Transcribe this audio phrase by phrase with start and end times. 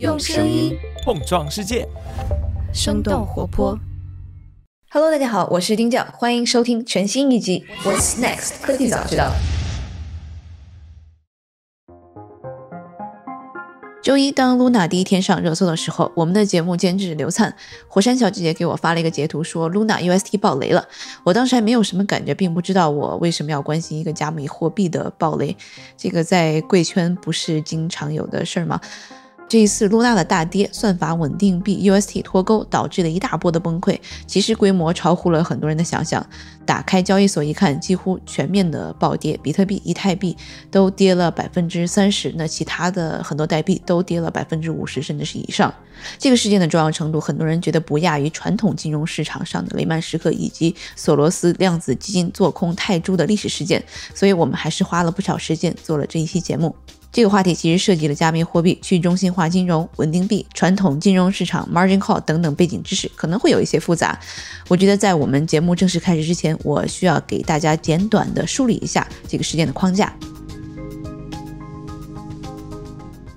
[0.00, 1.86] 用声音碰撞世界，
[2.72, 3.78] 生动活泼。
[4.90, 9.30] Hello，大家好，我是丁教，欢迎收听全新一集《What's Next 科技早知道》。
[14.02, 17.54] 周一，当 Luna 第一天上热搜的时候，我们的节目监制刘灿、
[17.86, 20.88] 火山小姐姐给我发了一个截图，说 Luna UST 爆雷了。
[21.22, 25.56] 我当时还没有什么感觉，并不知道我为什么要关心一个加密货币的爆雷，
[25.96, 28.80] 这个在贵圈不是经常有的事儿吗？
[29.46, 33.96] 这一次 Luna 的大跌，算法稳定币 UST 脱钩，导致了一大波的崩溃，
[34.26, 36.26] 其实规模超乎了很多人的想象。
[36.66, 40.36] 打开交易所一看，几乎全面的暴跌，比特币、以太币
[40.70, 45.72] 都跌了百分之三十，那其他的很多代币都跌了百分之五十甚至是以上。
[46.18, 53.84] 这个事件的重要程度，很多人觉得不亚于传统金融市场上的雷曼时刻以及索罗斯量子基金做空泰铢的历史事件，
[54.14, 56.74] 所以我们还是花了不少时间做了这一期节目。
[57.14, 64.18] 这个话题其实涉及了加密货币、去中心化金融、稳定币、传统金融市场、margin call 等等背景知识，可能会有一些复杂。
[64.66, 70.12] 我觉得在我们节目正式开始之前，我需要给大家简短的梳理一下这个事件的框架。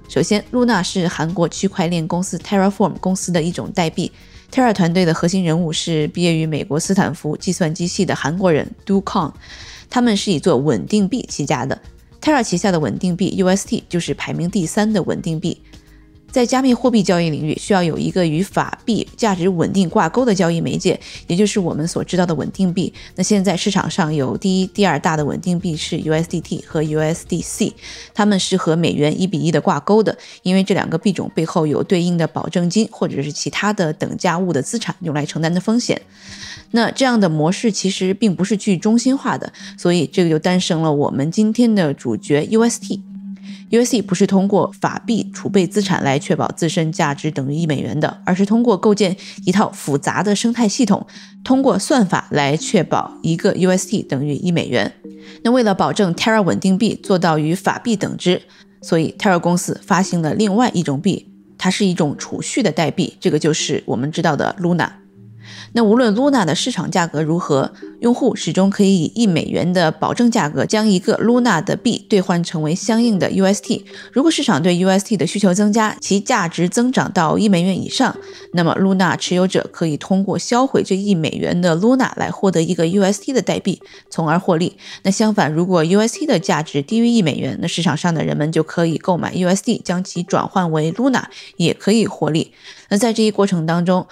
[0.10, 4.12] 首先，Luna 是韩国区块链公司 Terraform 公司的一种代币。
[4.52, 9.34] Terra 团队的核心人物是毕业于美国斯坦福计算机系的韩国人 Du Kong，
[9.88, 11.80] 他们是以做稳定币起家的。
[12.28, 15.62] Terra 旗下的稳定币 UST 就是排名第三的稳定币。
[16.30, 22.94] 在加密货币交易领域，需要有一个与法币价值稳定挂钩的交易媒介，也就是我们所知道的稳定币。
[23.16, 27.72] 那现在市场上有第一、第二大的稳定币是 USDT 和 USDC，
[28.14, 36.02] 它们是和美元一比一的挂钩的，因为这两个币种背后有对应的保证金或者是其他的等价物的资产用来承担的风险。
[36.72, 43.02] 那这样的模式其实并不是去中心化的，所以这个就诞生了我们今天的主角 UST。
[43.70, 51.06] UST 不是通过法币储备资产来确保自身价值等于一美元的，而是通过构建一套复杂的生态系统，
[51.44, 54.94] 通过算法来确保一个 UST 等于一美元。
[55.44, 58.42] 那为了保证 Terra 稳定币做到与法币等值，
[58.82, 64.90] 所以 Terra 公司发行了另外一种币，它是一种储蓄的代币，这个就是我们知道的 Luna。
[65.74, 73.84] 那无论 Luna 的市场价格如何，用户始终可以以一美元的保证价格将一个 Luna 的币兑换成为相应的 UST。
[74.12, 78.16] 如果市场对 UST 的需求增加，其价值增长到一美元以上，
[78.54, 84.78] 那么 Luna 持有者可以通过销毁这一美元的 Luna 来获得一个 UST 的代币，从而获利。
[85.04, 91.24] 那相反，如果 UST 的价值低于一美元，那市场上的人们就可以购买 USD，将其转换为 Luna，
[91.58, 92.52] 也可以获利。
[92.90, 94.08] 那在这一过程当中，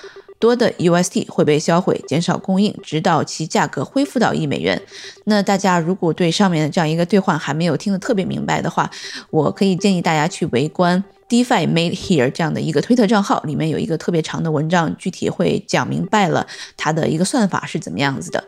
[0.46, 4.80] 多的 UST 会被销毁，减少供应，直到其价格恢复到一美元。
[5.24, 8.88] 那大家如果对上面的这样一个兑换还没有听得特别明白的话，
[9.32, 16.46] 我可以建议大家去围观 DeFi Made Here 这样的一个推特账号，里面有一个特别长的文章，具体会讲明白了
[16.78, 18.44] 它的一个算法是怎么样子的。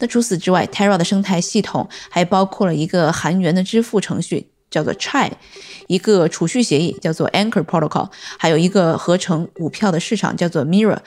[0.00, 4.48] 那除此之外，Terra 的生态系统还包括了一个韩元的支付程序。
[4.72, 5.30] 叫做 Chai，
[5.86, 10.98] 一个储蓄协议叫做 Anchor Protocol，还有一个合成股票的市场叫做 Mirror，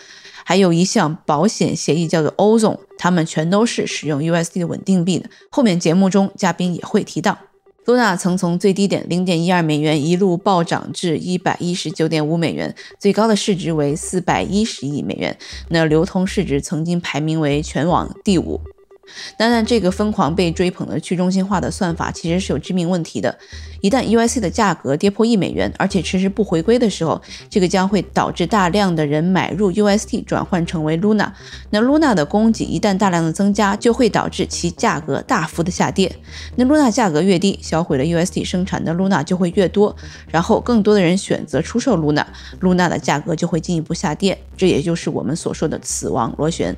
[0.46, 5.30] 还有一项保险协议叫做 Ozone，它们全都是使用 USD 的稳定币的。
[5.50, 7.38] 后面节目中嘉宾也会提到
[7.86, 15.36] ，Luna 曾从最低点零点一二美元一路暴涨至一百一十九点五美元，最高的市值为四百一十亿美元，
[15.70, 18.62] 那流通市值曾经排名为全网第五。
[19.38, 23.38] 当然，这个疯狂被追捧的去中心化的算法其实是有致命问题的。
[23.82, 31.32] 一旦 USC 的价格跌破一美元，而且迟迟不回归的时候，这个将会导致大量的人买入 UST 转换成为 Luna。
[31.70, 36.12] 那 Luna 的供给一旦大量的增加，就会导致其价格大幅的下跌。
[36.56, 39.96] 那 Luna 价格越低，销毁了 UST 生产的 Luna 就会越多，
[40.28, 44.38] 然后更多的人选择出售 Luna，Luna 的价格就会进一步下跌。
[44.58, 46.76] 这也就是我们所说的死亡螺旋。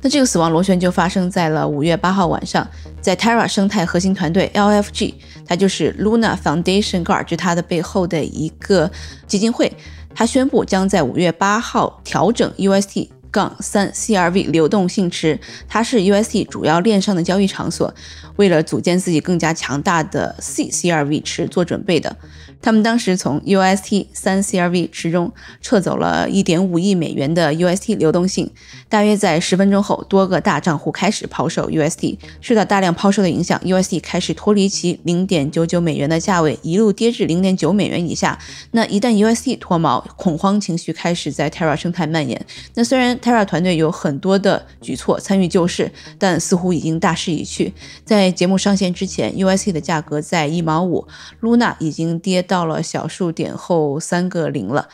[0.00, 2.66] 那这个死亡螺旋就发生在了五月八号晚上，
[3.00, 5.14] 在 Terra 生态核心团队 LFG，
[5.46, 8.90] 它就是 Luna Foundation Guard，就它的背后的一个
[9.26, 9.72] 基金会，
[10.14, 15.38] 它宣布将在五月八号调整 UST 杠三 CRV 流动性池，
[15.68, 17.92] 它是 UST 主要链上的交易场所，
[18.38, 22.16] 为了组建自己更加强大的 C CRV 池做准备的。
[22.60, 28.50] 他们当时从 UST 三 CRV 池中撤走了一点五亿美元的 UST 流动性，
[28.88, 38.36] 大约在十分钟后，多个大账户开始抛售 UST，受到大量抛售的影响，UST 开始脱离其零点九九美元的价位，一路跌至零点九美元以下。
[38.72, 42.44] 那一旦 UST 脱锚，恐慌情绪开始在 Terra 生态蔓延。
[42.74, 47.72] 那虽然，Terra 团队有很多的举措参与救市，但似乎已经大势已去。
[48.04, 51.06] 在节目上线之前，USC 的价格在一毛五
[51.40, 54.88] ，Luna 已经跌到了小数点后三个零了。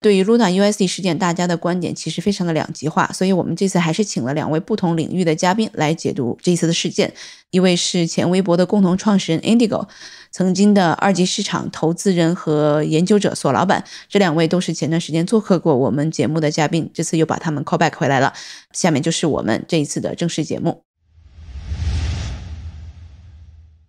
[0.00, 7.14] 对于 Luna USD 事件，大家的观点其实非常的两极化，所以我们这次还是请了两位不同领域的嘉宾来解读这一次的事件。
[7.50, 9.88] 一位是前微博的共同创始人 Indigo，
[10.30, 18.34] 曾经的二级市场投资人和研究者索老板，这两位都是前段时间做客过我们节目的嘉宾，这次又把他们 call back 回来了。
[18.74, 20.82] 下面就是我们这一次的正式节目。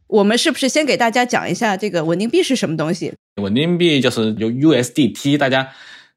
[0.07, 3.13] 我们是不是先给大家讲一下这个稳定币是什么东西？
[3.41, 5.69] 稳定币就是由 USDT，大家。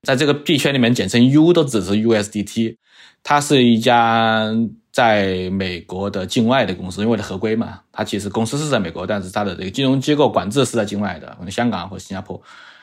[0.04, 2.76] 在这个币圈里面，简称 U 都只是 USDT，
[3.24, 4.48] 它是一家
[4.92, 7.80] 在美国的境外的公司，因为它合规嘛。
[7.90, 12.40] 它其实公司是在美国，但是它的这个金融机构管制是在境外的，可能香港或新加坡，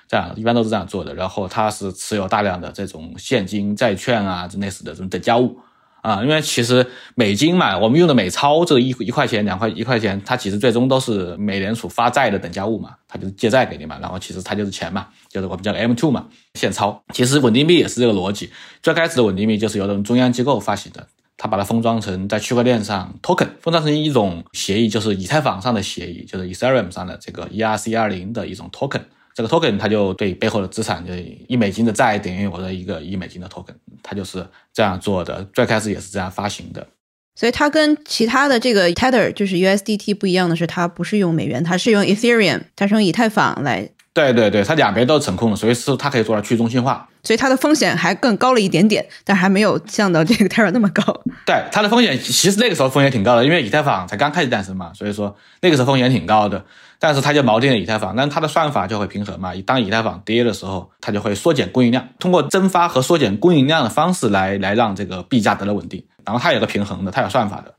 [0.09, 1.15] 这样一般都是这样做的。
[1.15, 5.57] 然后它是持有大量的这种现金、债券啊，这类似的这种等价物。
[6.05, 6.85] 啊，因为其实
[7.15, 17.01] 美金嘛，我们用的美钞这一一块钱、两块一块钱，它其实最终都是美联储发债的等价物嘛，它就是借债给你嘛，然后其实它就是钱嘛，就是我们叫 M2 嘛，现钞。
[17.11, 18.51] 其实稳定币也是这个逻辑，
[18.83, 21.07] 最开始的稳定币就是由这种中央机构发行的，
[21.37, 29.01] 它把它封装成在区块链上 token，封装成一种协议，就是以太坊上的协议，就是 Ethereum 上的这个 ERC20 的一种 token。
[29.35, 31.13] 这个 token 它就对背后的资产，就
[31.49, 35.45] 一美金的债等于我的一个一美金的 token，它就是这样做的。
[35.53, 36.87] 最开始也是这样发行的，
[37.35, 43.89] 所以它跟其他的这个 Tether 就是 USDT 不一样的是，它不是用美元，它是用 Ethereum，它是用以太坊来。
[44.13, 47.09] 对对对，它两边都是程控的，所以是它可以做到去中心化。
[47.21, 51.03] 所以它的风险还更高了一点点，但还没有降到这个 Terra 那么高。
[51.45, 56.63] 对它的风险，其实那个时候风险挺高的，因为以太坊才刚开始诞生嘛，所以说那个时候风险挺高的。
[56.99, 59.53] 但是它就锚定了以太坊，但它的算法就会平衡嘛。
[59.65, 66.03] 当以太坊跌的时候，它就会缩减供应量，通过增发和缩减供应量的方式来来让这个币价得到稳定。
[66.25, 67.73] 然后它有个平衡的，它有算法的，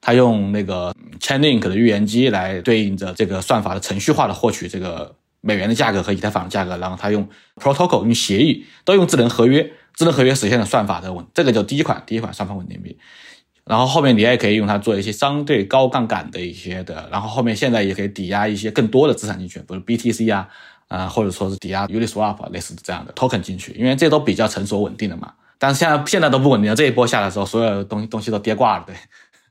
[0.00, 6.76] 它用那个 Chainlink 的预言机来对应着这个算法的程序化的获取这个美元的价格和以太坊的价格。
[6.78, 12.96] 然后它用 Protocol 用协议都用智能合约，智能合约实现了算法的稳，这个叫第一款第一款算法稳定币。
[13.64, 20.48] 然后后面你也可以用它做一些相对高杠杆的一些的，然后后面现在也可以抵押一些更多的资产进去，比如 BTC 啊，
[20.88, 25.32] 啊或者说是抵押 Uniswap 类似的这样的 token 进去，因为这都比较成熟稳定的嘛。
[25.58, 28.84] 但是现在现在都不稳定，这一波下来的时候，所有的东西东西都跌挂了。
[28.86, 28.96] 对，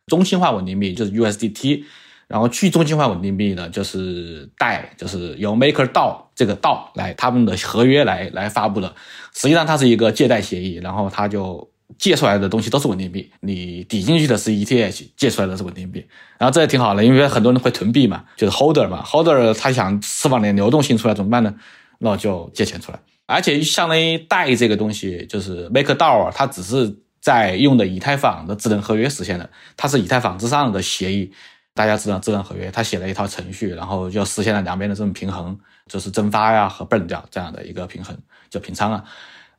[0.07, 1.83] 中心化稳定币就是 USDT，
[2.27, 8.93] 然后去中心化稳定币呢就是代，就是由 MakerDAO 这个 DAO 来他们的合约来来发布的，
[9.33, 11.69] 实际上它是一个借贷协议，然后它就。
[11.97, 16.05] 借出来的东西都是稳定币，你抵进去的是 ETH，借出来的是稳定币，
[16.37, 21.53] 然后这也挺好的，因为很多人会囤币嘛，就是 holder 嘛，holder 他想释放点流动性出来怎么办呢？
[21.97, 31.29] 那就借钱出来，而且相当于贷这个东西，就是 MakerDAO，它只是在用的以太坊的智能合约实现的，它是以太坊之上的协议，
[31.73, 38.17] 大家知道智能合约，它写了一套程序，然后就实现了两边的这种平衡，就是增发呀和 burn 掉这样的一个平衡，
[38.49, 39.03] 就平仓啊。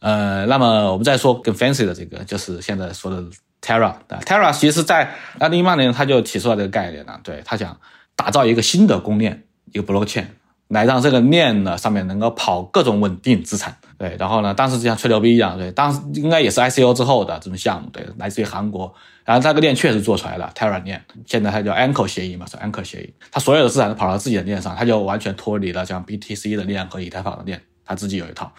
[0.01, 3.23] 呃，那么我们再说更 fancy 的这个，就是现在说的
[3.63, 3.95] Terra。
[4.27, 7.79] Terra 其实在二零一八年他就提出了这个概念了，对他想
[8.17, 10.25] 打造一个新的公链，一个 blockchain，
[10.69, 13.77] 来让这个链呢上面能够跑各种稳定资产。
[13.99, 18.93] 对，然后呢，当时就像吹牛逼一样，对，当时应该也是 ICO 之后的这种项目，对，来自于韩国。
[19.23, 28.51] 然后这个链确实做出来了，Terra 链，现在它叫 Anchor 协议嘛，是 Anchor 协议，它所有的资产都跑到自己的链上，它就完全脱离了像 BTC 的链和以太坊的链，它自己有一套。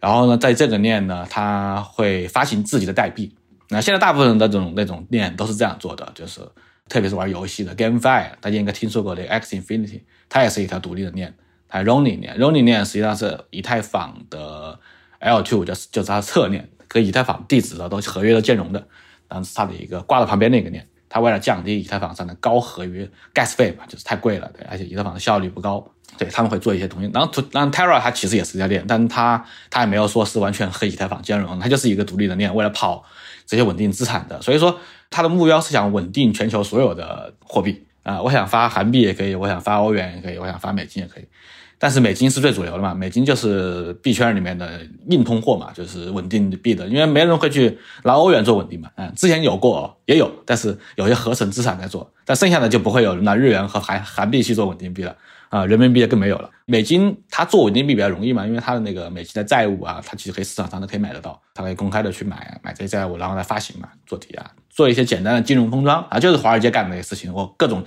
[0.00, 3.34] 然后呢，在这个链呢，它会发行自己的代币。
[3.68, 6.40] 那现在大部分的这种那种链都是这样做的，就是
[6.88, 11.32] 特别是玩游戏的 GameFi，大家应该听说过的 X Infinity，它也是一条独立的链。
[11.68, 14.80] 它 Ronin 链，Ronin 链实际上是以太坊的
[15.20, 18.84] L2，就是就是它的侧链，跟以太坊地址的都合约都兼容的，
[19.28, 20.84] 但是它的一个挂在旁边那个链。
[21.08, 25.84] 它为了降低以太坊上的高合约 gas 费嘛，就是太贵了，对，而且以太坊的效率不高，
[26.18, 27.10] 对他们会做一些东西。
[27.12, 33.04] 然后，然后 Terra 它其实也是一条链，但是它它也没有说是完全和以太坊兼容，它就是一个独立的链，为了跑
[33.46, 34.40] 这些稳定资产的。
[34.42, 41.24] 所以说，它的目标是想稳定全球所有的货币啊，我想发韩币也可以，我想发欧元也可以，我想发美金也可以。
[41.82, 48.90] 但是美金是最主流的嘛，美金就是币圈里面的硬通货嘛，就是稳定币的，因为没人会去拿欧元做稳定嘛。
[48.96, 55.16] 嗯，之前有过也有，但是有些合成资产在做，但剩下的就不会有人拿日元和韩韩币去做稳定币了
[55.50, 56.48] 啊，人民币也更没有了。
[56.64, 67.84] 美金它做稳定币比较容易嘛，因为它的那个美金的债务啊，它其实可以市场上都可以买得到，它可以公开的去买买这些债务，然后来发行嘛，做抵押，做一些简单的金融封装啊，就是华尔街干的那些事情，我各种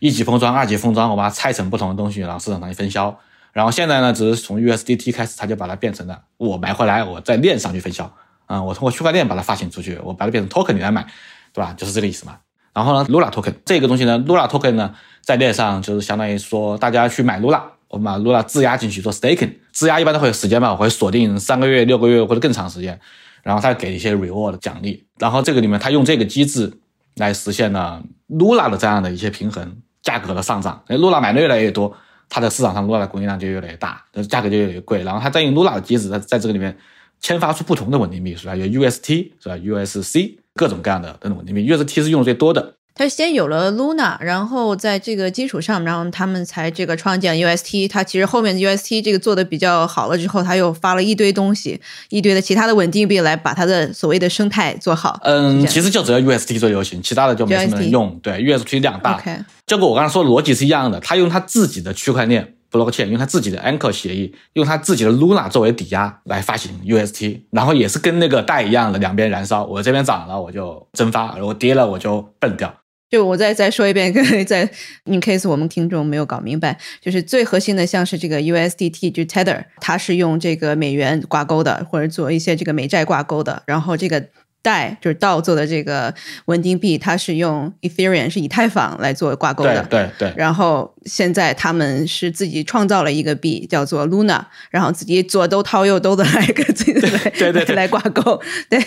[0.00, 3.16] 一级封装、二级封装，我把它拆成不同的东西，然后市场上去分销。
[3.52, 8.10] 然后现在呢，只是从 USDT 开始，它就把它变成了我买回来，我在链上去分销
[8.46, 11.06] 啊，我通过区块链把它发行出去，我把它变成 token 你来买，
[11.52, 11.74] 对吧？
[11.76, 12.38] 就是这个意思嘛。
[12.72, 23.00] 然后呢，Luna token 这个东西呢，Luna token 呢，在链上就是相当于说大家去买 Luna，我们把 Luna 质押进去做 staking，质押一般都会有时间嘛，我会锁定三个月、六个月或者更长时间，
[23.42, 26.72] 然后他给一些 reward 奖励，然后这个里面他用这个机制
[27.16, 31.96] 来实现了 Luna 的这样的一些平衡，价格的上涨，哎，Luna 买的越来越多。
[32.34, 35.02] 它的市场上 Luna 的供应量就越来越大，价格就越来越贵。
[35.02, 36.74] 然后它再用 Luna 的机制，在在这个里面
[37.20, 38.56] 签发出不同的稳定币，是吧？
[38.56, 42.76] 有 UST 是吧？USC 各种各样的等等稳定币，UST 是用的最多的。
[42.94, 47.88] 它先有了 Luna，然后在这个基础上，然后他们才这个创建 UST。
[47.88, 51.80] 它其实后面的 UST 这个做的比较好了之后，他又发了一堆东西，
[52.10, 55.18] 一堆的其他的稳定币来把它的所谓的生态做好。
[55.22, 58.18] 嗯，其实就只有 UST 最流行，其他的就没什么人用。
[58.22, 59.14] 对，UST 量大。
[59.14, 69.64] OK，就跟我刚才说的逻辑是一样的，他用他自己的区块链 blockchain，用他自己的 Anchor 协议，用他自己的 Luna 作为抵押来发行 UST，然后也是跟那个贷一样的，两边燃烧。
[69.64, 72.74] 我这边涨了我就蒸发，如果跌了我就蹦掉。
[73.12, 74.12] 就我再再说一遍，
[74.46, 74.68] 在
[75.04, 84.24] in case 我们听众没有搞明白，就是最核心的，像是这个 USDT 就 Tether，它是用这个美元挂钩的，或者做一些这个美债挂钩的，然后这个。
[84.64, 86.14] 代就是道做的这个
[86.44, 89.84] 稳定币，它是用 Ethereum 是以太坊来做挂钩的。
[89.90, 90.32] 对对。
[90.36, 94.40] 然后现在他们是自己创造了一个币，叫做 Luna，
[94.70, 98.40] 然后自己左兜掏右兜的来 跟自己对对来挂钩。
[98.70, 98.78] 对。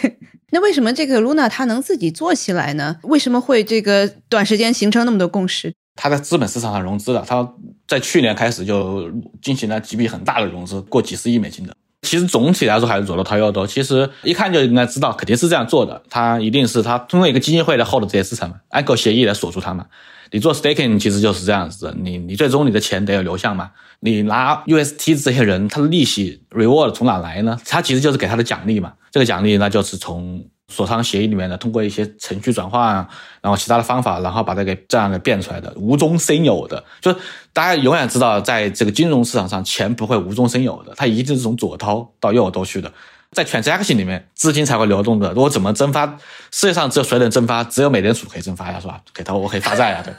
[0.56, 2.96] 那为什么这个 Luna 它能自己做起来呢？
[3.04, 5.74] 为什么会这个短时间形成那么多共识？
[5.98, 7.46] 它在资本市场上融资了，它
[7.86, 11.76] 在去年开始就进行了几笔很大的融资，过几十亿美金的。
[12.04, 13.68] 其实总体来说还是左多右多。
[13.68, 16.02] 其实一看就应该知道，肯定是这样做的。
[16.10, 19.86] 他一定是他通过一个基金会来 hold 这些资产嘛，按个协议来锁住它嘛。
[20.32, 23.72] 你做 staking 其实就是这样子的，你你最终你的钱得有流向嘛。
[24.00, 27.60] 你拿 UST 这些人，他的利息 reward 从哪来呢？
[27.66, 28.94] 他其实就是给他的奖励嘛。
[29.16, 30.44] 这个奖励那就是从。
[30.68, 32.96] 锁仓协议里面的，通过一些程序转换，
[33.40, 37.18] 然后其他的方法，然后把它给这样给变出来的，无中生有的，就是
[37.54, 42.92] 大家永远知道，在这个金融市场上，钱不会无中生有的，它一定是从左掏到右兜去的，
[43.32, 45.32] 在 transaction 里面，资金才会流动的。
[45.36, 46.08] 我怎么蒸发？
[46.52, 47.64] 世界上只有谁能蒸发？
[47.64, 49.00] 只有美联储可以蒸发呀，是吧？
[49.14, 50.12] 给他，我可以发债啊，对，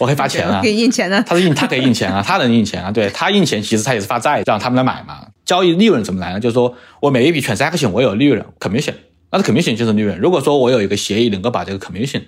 [0.00, 5.24] 我可以发钱啊，可以印钱啊，他是印，他可以印钱啊，他能印钱啊，对他印钱，其实他也是发债，让他们来买嘛。
[5.44, 6.40] 交易利润怎么来呢？
[6.40, 8.94] 就是说我每一笔 transaction 我有利润 commission。
[9.30, 10.18] 那 commission 就是利润。
[10.18, 12.22] 如果说我有一个协议能够把这个 commission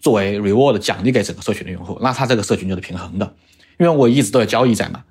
[0.00, 3.34] 作为 reward 奖励给整个社群的用户，那它这个社群就是平衡的，
[3.78, 5.02] 因为我一直都有交易在嘛，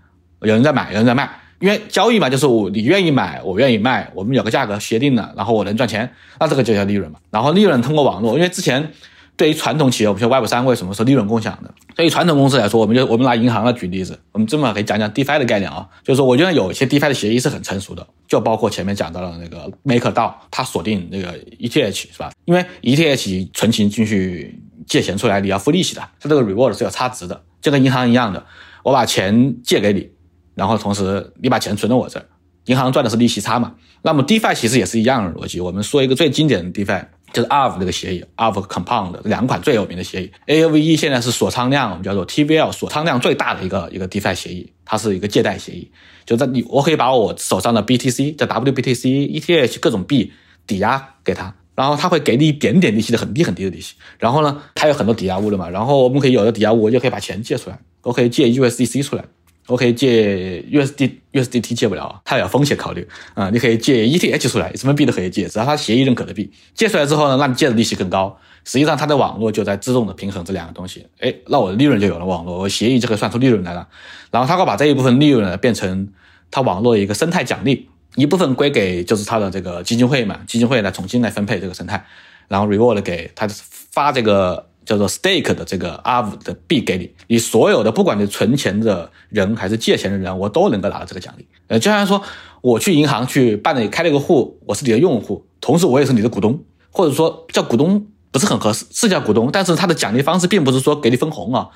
[0.42, 1.30] 有人在买，有人在卖。
[1.60, 7.20] 因为交易嘛，就是我你愿意买，我愿意卖，我们有个价格协定了，然后我能赚钱，那这个就叫利润嘛。
[7.32, 8.92] 然后利润通过网络，因为之前
[9.38, 11.74] 对于传统企业，我们说 Web 三为什么是利润共享的？
[11.94, 22.32] 对于传统公司来说，我们就我们拿银行来举例子，我们这么可以讲讲 DeFi 的概念啊，就是说我觉得有一些 DeFi 的协议是很成熟的，就包括前面讲到的那个 MakerDAO，它锁定那个 ETH 是吧？
[22.46, 28.46] 因为 ETH 存钱进去借钱出来，你要付利息的，它这个 reward 是要差值的，就跟银行一样的，
[28.84, 30.10] 我把钱借给你，
[30.54, 32.26] 然后同时你把钱存到我这儿，
[32.68, 33.74] 银行赚的是利息差嘛。
[34.02, 37.06] 那么 DeFi 其实也是一样的逻辑，我们说一个最经典的 DeFi。
[37.36, 40.32] 就是 a r v 这个协议 a r v Compound 两款最有名的协议。
[40.46, 45.92] A O V E 现在是锁仓量，我们叫做 T V L 锁仓量最大的一个一个 DeFi 协议，它是一个借贷协议。
[46.26, 50.32] 就在你，我可以把我手上的 B T C、叫 W B T C、E T H 各种币
[50.66, 53.96] 抵押给他，然后他会给你一点点利息的很低很低的利息。
[54.18, 59.26] 然后呢，他有很多抵押物的嘛，然后我们可以有了抵押物，我就可以把钱借出来，我可以借 U S D C 出来。
[59.68, 63.50] 我可以借 USD USDT 借不了，它有风险考虑啊。
[63.50, 66.52] 你可以借 ETH 出来，什么币都可以借，只要它协议认可的币。
[66.74, 68.38] 借出来之后呢，那你借的利息更高。
[68.64, 71.06] 实际上，它的网络就在自动的平衡这两个东西。
[71.20, 73.88] 哎，那我的利润就有了，网络我协议就可以算出利润来了。
[74.32, 76.08] 然后它会把这一部分利润呢变成
[76.52, 82.06] 它网络的一个生态奖励，一部分归给就是它的这个基金会嘛，基金会来重新来分配这个生态，
[82.48, 83.48] 然后 reward 给它
[83.92, 84.68] 发这个。
[84.86, 91.48] 叫做 stake 的这个 ARV 的币给你，你所有的不管你存钱的人还是借钱的人，我都能够拿到这个奖励。
[91.68, 92.22] 呃，就像说
[92.62, 101.68] 我去银行去办了开了一个户，我是你的用户，同时我也是你的股东，或者说叫股东不是很合适，是叫股东，但是他的奖励方式并不是说给你分红啊，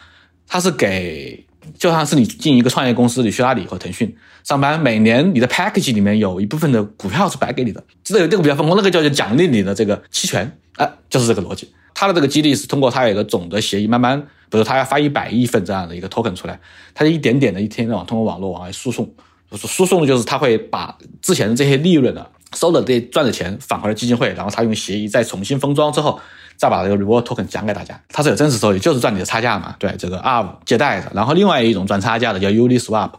[0.48, 1.44] 他是给
[1.78, 11.72] 就像是你进一个创业公司，你去阿里或腾讯上班，每年你的 package 里面有一部分的股票是白给你的，这个这个比较分红，那个叫做奖励你的这个期权，啊，就是这个逻辑。
[12.00, 14.18] 它的这个激励是通过它有一个总的协议，慢慢，
[14.50, 16.58] 比如它要发一百亿份这样的一个 token 出来，
[16.94, 19.12] 它就一点点的一天天往通过网络往外输送，
[19.54, 22.26] 输送的就是它会把之前的这些利润的
[22.56, 26.18] 收的这赚的钱返回了基金会，然后它用协议再重新封装之后，
[26.56, 29.76] 再把这个 reward token 讲给大家，它是有真实收益，就是赚你的差价嘛。
[29.78, 33.12] 对，这个 ARV 借贷的，然后另外一种赚差价的叫 Uniswap，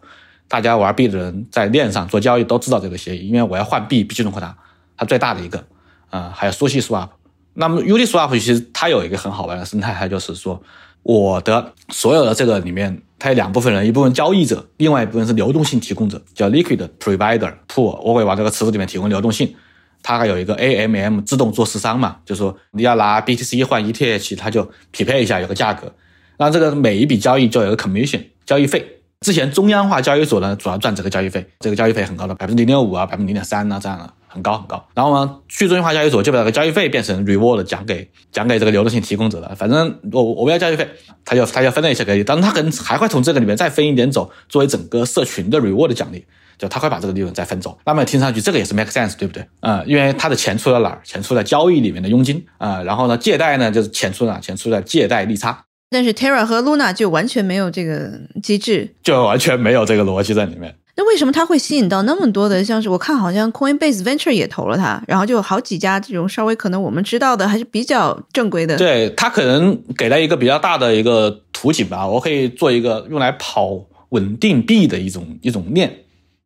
[0.49, 4.57] 大家玩币的人在链上做交易都知道这个协议，因为我要换币必须通过它，
[4.97, 5.63] 它最大的一个。
[6.09, 7.09] 啊，还有缩息 swap。
[7.55, 10.61] 那么 Uniswap 其实它有一个很好玩的生态，它就是说
[11.03, 18.01] 我的所有的这个里面，它有两部分人，一部分交易者，另外一部分是流动性提供者，叫 Liquid Provider Pool。
[18.03, 19.55] 我会往这个池子里面提供流动性。
[20.03, 25.93] 它还有一个 AMM 自动做市商嘛，就是说你要拿 BTC 换 ETH，它就匹配一下有个价格。
[26.39, 28.83] 那这个每一笔交易就有个 commission 交易费。
[29.21, 34.87] 之前中央化交易所呢，主要赚这个交易费，这个交易费很高的，百分之零点五啊，百分之零点三啊，这样的很高很高。
[34.95, 39.55] 然后呢，去中心化交易所就把这个交易费变成 reward 奖给奖给这个流动性提供者了。
[39.57, 40.89] 反正我我不要交易费，
[41.25, 46.25] 他就他就分了一些给你，但是他可能还会从这个里面再分一点走，作为整个社群的 reward 奖励，
[46.57, 47.79] 就他会把这个利润再分走。
[47.85, 49.45] 那么听上去这个也是 make sense，对不对？
[49.61, 51.01] 啊，因为他的钱出在哪儿？
[51.05, 54.39] 钱出在交易里面的佣金啊，然后呢，借贷呢就是钱出哪？
[54.39, 55.65] 钱出在借贷利差。
[55.93, 60.77] 但是 Terra 和 Luna 就完全没有这个机制，就完全没有这个逻辑在里面。
[61.01, 62.63] 那为什么它会吸引到那么多的？
[62.63, 68.77] 像是我看好像 Coinbase Venture 也投了它，然后就有好几家这种稍微可能我们知道的还是比较正规的。
[68.77, 72.07] 对，它可能给了一个比较大的一个图景吧。
[72.07, 73.81] 我可以做一个用来跑
[74.11, 75.91] 稳定币的一种一种链，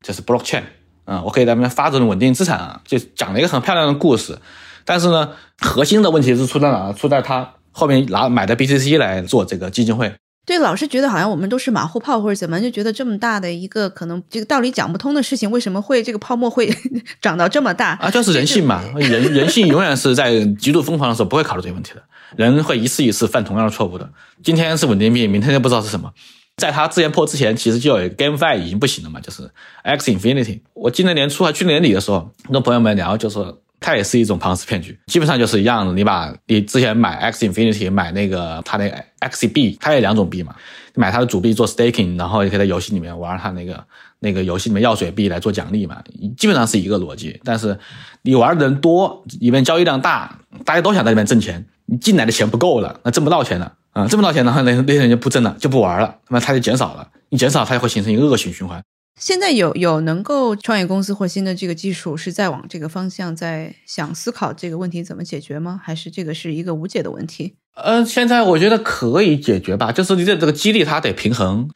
[0.01, 0.63] 就是 Blockchain。
[1.07, 4.39] 嗯，我可以在那边发这种稳定资产啊，就讲了一个很漂亮的故事。
[4.85, 6.93] 但是呢，核心的问题是出在哪？
[6.93, 7.55] 出在它。
[7.73, 10.15] 后面拿买的 BTC 来做这个基金会，
[10.47, 16.71] 对，老是觉得好像我们都是马后炮或者怎么，就觉得这么大的一个可能这个道理讲不通的事情，为什么会这个泡沫会
[17.23, 18.11] 长到这么大啊？
[18.11, 22.03] 就是人性嘛，人人性永远是在极度疯狂的时候不会考虑这些问题的，
[22.37, 24.09] 人会一次一次犯同样的错误的。
[24.43, 26.13] 今天是稳定币，明天就不知道是什么。
[26.57, 29.51] 在它之前破之前，其实就有一个 GameFi 已经不行了嘛，就是
[29.83, 30.61] X Infinity。
[30.75, 33.63] 我今年年初还去年底的时候，跟朋友们聊，就说。
[33.85, 35.93] 它也是一种庞氏骗局，基本上就是一样的。
[35.93, 40.57] 你把你之前买 X Infinity 买那个它那 XB，它有两种币嘛，
[40.95, 43.85] 买它的主币做 staking，然后也可以在游戏里面玩它那个
[44.21, 46.03] 那个游戏里面药水币来做奖励嘛，
[46.35, 47.39] 基本上是一个逻辑。
[47.45, 47.79] 但是
[48.23, 58.83] 你玩的人多，里面交易量大，大家都想在里面挣钱，你进来的钱不够了，那挣不到钱了啊，挣不到钱的话，那那些人就不挣了，就不玩了，那么它就减少了，你减少它就会形成一个恶性循环。
[59.21, 65.81] 现在有有能够创业公司或新的这个技术是在往这个方向在想思考这个问题怎么解决吗？
[65.83, 67.55] 还是这个是一个无解的问题？
[67.77, 71.69] 呃，现在我觉得可以解决吧，就是你的这个激励它得平衡，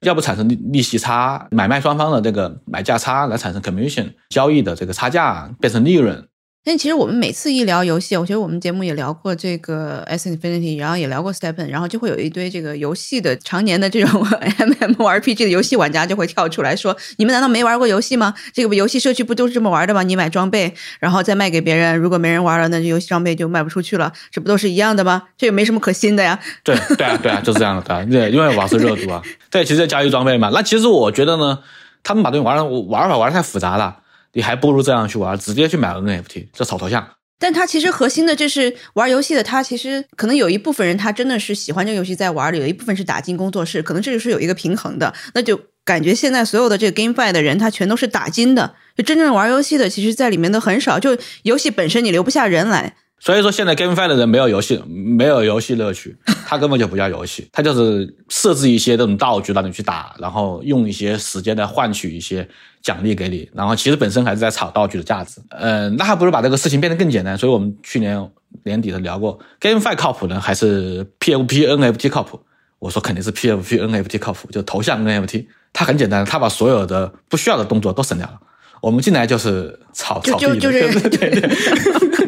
[0.00, 6.26] 要不产生利利息差，买卖双方的这个买价差来产生 commission 交易的这个差价变成利润。
[6.62, 14.22] 但其实我们每次一聊游戏，我觉得我们节目也聊过这个 S Infinity，然后也聊过 Stepen，然后就会有一堆这个游戏的常年的这种
[14.58, 18.34] MMORPG 的游戏玩家就会跳出来说：“你们难道没玩过游戏吗？
[18.52, 20.02] 这个游戏社区不都是这么玩的吗？
[20.02, 25.22] 你买装备，然后再卖给别人，如果没人玩了，那这游戏装备就卖不出去了，这不都是一样的吗？
[25.38, 29.22] 这也没什么可新的呀。”对对啊对啊，就是这样的，对对，因为网是热度啊。
[29.50, 31.60] 对，其实交易装备嘛，那其实我觉得呢，
[32.02, 33.99] 他们把东西玩的玩法玩的太复杂了。
[34.32, 37.08] 你还不如这样去玩，直接去买 NFT，这草头像。
[37.38, 45.14] 但他其实核心的就是玩游戏的，他其实可能有一部分人他真的是喜欢这个游戏在玩的，有一部分是打进工作室，可能这就是有一个平衡的。
[45.32, 50.98] 那就感觉现在所有的这个 GameFi 的人，他全都是打金的，就真正玩游戏的，其实在里面的很少。
[50.98, 52.96] 就游戏本身你留不下人来。
[53.20, 56.16] 所以说，现在 GameFi 的人没有游戏，没有游戏乐趣，
[56.48, 62.48] 他根本就不叫游戏，他就是设置一些这种道具让你去打，然后用一些时间来换取一些
[62.80, 65.38] 奖励给你，然后其实本身还是在炒道具的价值。
[65.50, 67.36] 嗯，那还不如把这个事情变得更简单。
[67.36, 68.26] 所以我们去年
[68.64, 72.40] 年底的聊过，GameFi 靠谱呢，还是 PFP NFT 靠谱？
[72.78, 78.40] 我说肯定是 PFP NFT 靠谱，就头像 NFT，它很简单，它把所有的不需要的动作都省掉了。
[78.80, 80.70] 我们进来就是炒炒币的，
[81.10, 82.19] 对对对。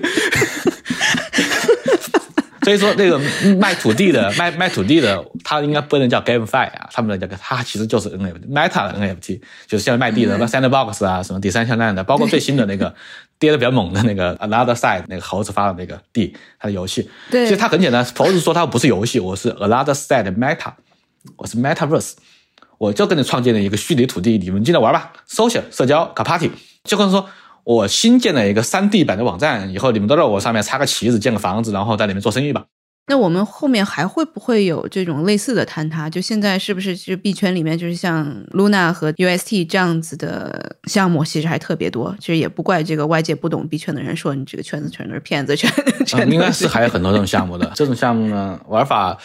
[2.62, 3.20] 所以说，那个
[3.56, 12.94] 卖土地的卖卖土地的，他应该不能叫 GameFi 啊，他们能叫他其实就是 NFT，Meta 的 NFT，就是现在卖地的，那 Sandbox 啊，什么第三枪烂的，包括最新的那个
[13.38, 20.72] 跌的比较猛的那个 Another Side 那个猴子发的那个地，它的游戏，对，其实它很简单，猴子说它不是游戏，我是 Another Side Meta，
[21.36, 22.12] 我是 Metaverse，
[22.78, 26.50] 我就跟你创建了一个虚拟土地，你们进来玩吧，social 社交搞 party，
[26.84, 27.28] 就跟说。
[27.64, 32.64] 我新建了一个三 D 版的网站，以后你们都在我上面插个旗子，建个房子，然后在里面做生意吧。
[33.08, 36.08] 那我们后面还会不会有这种类似的坍塌？
[36.08, 42.14] 就现在是不是就币圈里面就是像 Luna 和 UST 这样子的项目，其实还特别多。
[42.20, 45.68] 其实也不怪这个外界不懂币圈的人说你这个圈子全都是骗子圈。
[46.30, 47.70] 应该 是还有很多这种项目的。
[47.74, 49.18] 这种项目呢，玩法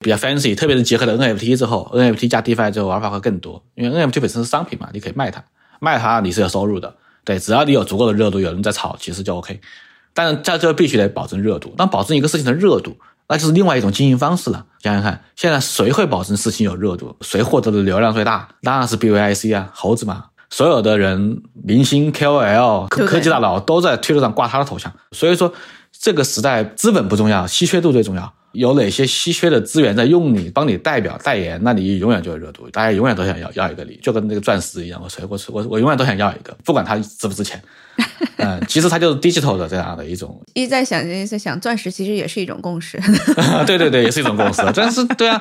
[0.00, 3.62] 比较 fancy，特别是结合了 NFT 之后，NFT 加 DeFi 之后玩法会更多。
[3.74, 5.42] 因为 NFT 本身是商品嘛，你可以卖它，
[5.80, 6.94] 卖它你是有收入的。
[7.24, 9.60] 对，只要你有足够的热度，有人在炒，其实就 OK。
[10.12, 11.74] 但是在这必须得保证热度。
[11.76, 12.96] 那保证一个事情的热度，
[13.28, 14.66] 那就是另外一种经营方式了。
[14.80, 17.16] 想想看，现在谁会保证事情有热度？
[17.22, 18.48] 谁获得的流量最大？
[18.62, 20.26] 当然是 BVIC 啊，猴子嘛。
[20.50, 24.92] 所有的人、明星、KOL、科科技大佬都在推特上挂他的头像。
[25.10, 25.52] 所以说，
[25.90, 28.32] 这个时代资本不重要，稀缺度最重要。
[28.54, 37.62] 有哪些稀缺的资源在用你，帮你代表代言，那你永远就有热度，大家永远都想要要一个你，就跟那个钻石一样，我我我我永远都想要一个， 不管它值不值钱。
[38.38, 40.40] 嗯，其实它就是 digital 的这样的一种。
[40.54, 43.00] 一在想，一在想，钻石其实也是一种共识。
[43.66, 44.62] 对对对，也是一种共识。
[44.72, 45.40] 钻石，对啊，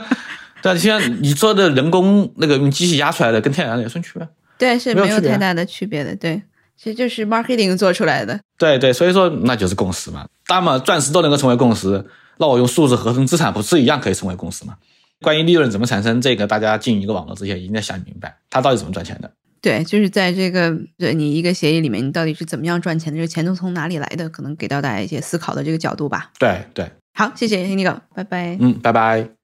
[0.61, 4.27] 对啊，像你说的人工那个用机器压出来的，跟天然的有什么区别？
[4.57, 6.15] 对，是没有太大的区别的。
[6.15, 6.41] 对，
[6.77, 8.39] 其实就是 marketing 做出来的。
[8.57, 10.27] 对对，所以说那就是共识嘛。
[10.47, 12.05] 那么钻石都能够成为共识。
[12.37, 14.75] 那我用数字合成资产不是一样可以成为公司吗？
[15.21, 19.31] 关于利润怎么产生，这个大家进一个网络之前一定要想明白，它到底怎么赚钱的。
[19.61, 23.17] 对，就是在这个对你一个协议里面，你到底是怎么样赚钱的？
[23.17, 24.27] 这个钱都从哪里来的？
[24.29, 26.31] 可能给到大家一些思考的这个角度吧。
[26.37, 28.57] 对对，好，谢谢那个，拜拜。
[28.59, 29.42] 嗯，拜拜。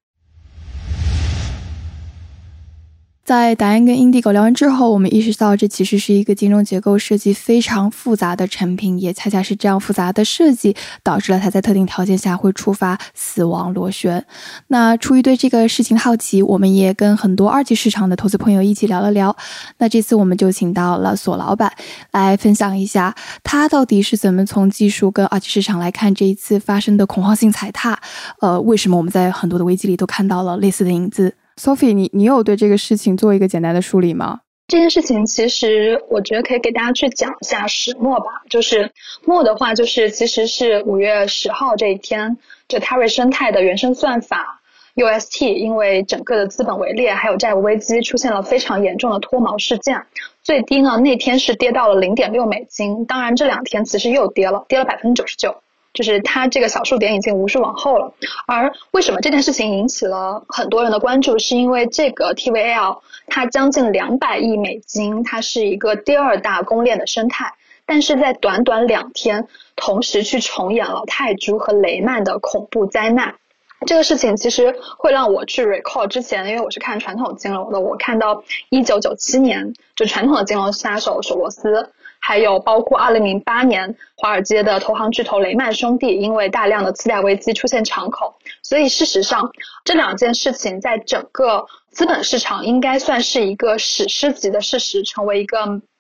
[3.30, 14.26] 在达恩跟 Indigo 聊完之后，我们意识到这其实是一个金融结构设计非常复杂的产品，也恰恰是这样复杂的设计导致了它在特定条件下会触发死亡螺旋。
[14.70, 19.38] 那出于对这个事情好奇，我们也跟很多二级市场的投资朋友一起聊了聊。
[19.78, 21.72] 那这次我们就请到了索老板
[22.10, 23.14] 来分享一下，
[23.44, 28.00] 他到底是怎么从技术跟二级市场来看这一次发生的恐慌性踩踏。
[28.42, 34.40] 呃，为什么我们在很多的危机里都看到了类似的影子？Sophie，你你有对这个事情做一个简单的梳理吗？
[34.68, 38.26] 这件事情其实我觉得可以给大家去讲一下始末吧。
[38.50, 38.90] 就是
[39.26, 44.62] 末的话，就是其实是五月十号这一天，这 Terra 生态的原生算法
[44.96, 50.02] UST 因为整个的资本围猎还有债务危机出现了非常严重的脱毛事件，
[50.44, 53.06] 最低呢那天是跌到了零点六美金。
[53.06, 55.56] 当然这两天其实又跌了，跌了百分之九十九。
[55.94, 58.14] 就是它这个小数点已经无视往后了，
[58.46, 61.38] 而为什么这件事情引起了很多人的关注？
[61.40, 67.54] 是因为这个 TVL 它将近两百亿美金，它是一个第二大公链的生态，
[67.86, 73.36] 但是在短短两天，同时去重演了泰铢和雷曼的恐怖灾难。
[73.88, 81.90] 这个事情其实会让我去 recall 之前，因为我是看传统金融的，我看到一九九七年就传统的金融杀手索罗斯。
[82.20, 89.52] 还有包括二零零八年华尔街的投行巨头雷曼兄弟，因为大量的次贷危机出现敞口，所以事实上
[89.84, 95.58] 这两件事情在整个资本市场应该算是一个史诗级的事实，成为一个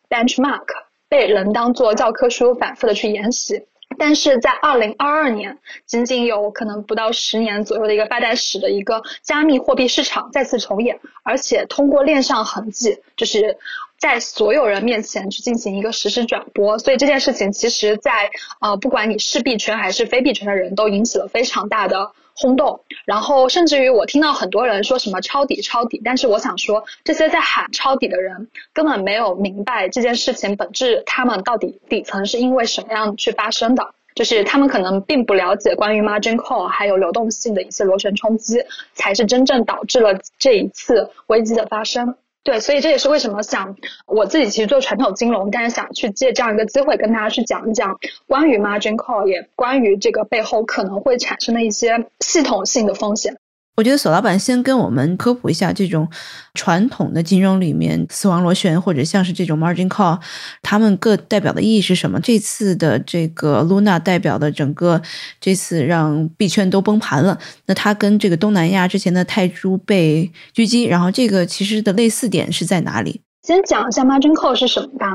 [0.10, 0.67] benchmark，
[1.08, 3.65] 被人当做教科书反复的去研习。
[3.97, 13.58] 但是在二零二二年，仅仅有可能不到十年左右的一个发展史的一个加密货币市场再次重演，而且通过链上痕迹，就是。
[13.99, 18.31] 在所有人面前去进行一个实时转播，所以这件事情其实，在
[18.62, 22.79] 呃，不管你是币圈还是非币圈的人都引起了非常大的轰动。
[23.03, 33.85] 然后，甚至于我听到很多人说什么抄底抄底，但是我想说，这些在喊抄底的人根本没有明白这件事情本质，他们到底底层是因为什么样去发生的，
[34.15, 42.15] 就是他们可能并不了解关于 margin call 还有流动性的一些螺旋冲击，才是真正导致了这一次危机的发生。
[42.43, 43.75] 对，所以这也是为什么想
[44.08, 53.38] 我自己其实做传统金融，但是想去借这样一个机会跟大家去讲一讲关于 margin call，也关于这个背后可能会产生的一些系统性的风险。
[53.79, 56.05] 我觉得索老板先跟我们科普一下这种
[56.53, 60.19] 传统的金融里面死亡螺旋或者像是这种 margin call，
[60.61, 62.19] 他们各代表的意义是什么？
[62.19, 65.01] 这次的这个 Luna 代表的整个
[65.39, 73.21] 这次让币圈都崩盘了，那它跟这个东南亚之前的泰铢被狙击，然后这个其实的类似点是在哪里？
[73.43, 75.07] 先讲一下 margin call 是什么吧。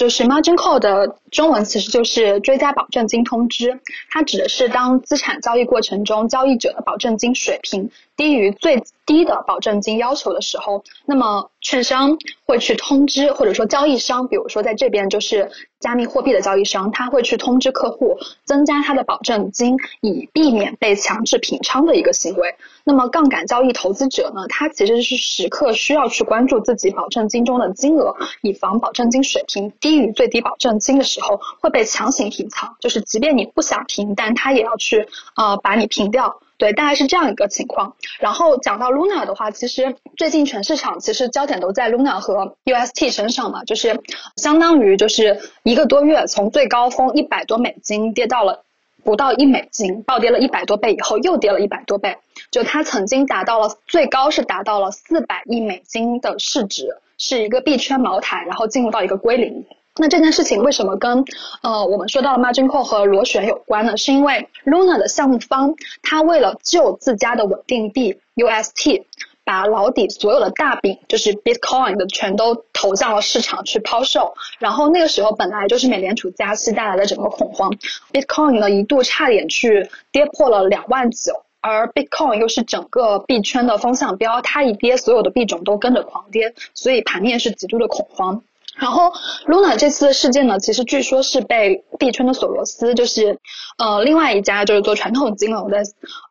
[0.00, 22.54] 就是 margin call 的中文其实就是追加保证金通知，它指的是当资产交易过程中交易者的保证金水平低于最低的保证金要求的时候，那么券商会去通知，或者说交易商，比如说在这边就是加密货币的交易商，他会去通知客户增加他的保证金，以避免被强制平仓的一个行为。
[22.84, 29.89] 那么杠杆交易投资者呢，他其实是时刻需要去关注自己保证金中的金额，以防保证金水平低。
[29.90, 37.96] 低于最低保证金的时候会被强行平仓，就是即便你不想平，但他也要去呃把你平掉，对，大概是这样一个情况。
[38.20, 44.00] 然后讲到 Luna 的话，其实最近全市场其实焦点都在 Luna 和 UST 身上嘛，就是
[44.36, 48.62] 相当于就是一个多月从最高峰一百多美金跌到了
[49.02, 52.16] 不到一美金，暴跌了一百多倍以后又跌了一百多倍，
[52.52, 56.86] 就它曾经达到了最高是达到了四百亿美金的市值，
[57.18, 59.66] 是一个币圈茅台，然后进入到一个归零。
[60.00, 61.22] 那这件事情为什么跟
[61.62, 63.94] 呃我们说到的 margin call 和螺旋有关呢？
[63.98, 69.04] 是因为 Luna 的项目方他为了救自家的稳定币 UST，
[69.44, 74.32] 把老底所有的大饼，就是 Bitcoin 的全都投向了市场去抛售。
[74.58, 77.70] 然后那个时候本来就是美联储加息带来的整个恐慌
[78.10, 81.42] ，Bitcoin 呢一度差点去跌破了两万九。
[81.62, 88.42] 而 Bitcoin 又是整个币圈的风向标，它一跌，所有的币种都跟着狂跌，所以盘面是极度的恐慌。
[88.80, 89.12] 然后
[89.46, 93.38] Luna 这次的事件呢，其实据说是被币圈的索罗斯，就是
[93.76, 95.82] 呃另外一家就是做传统金融的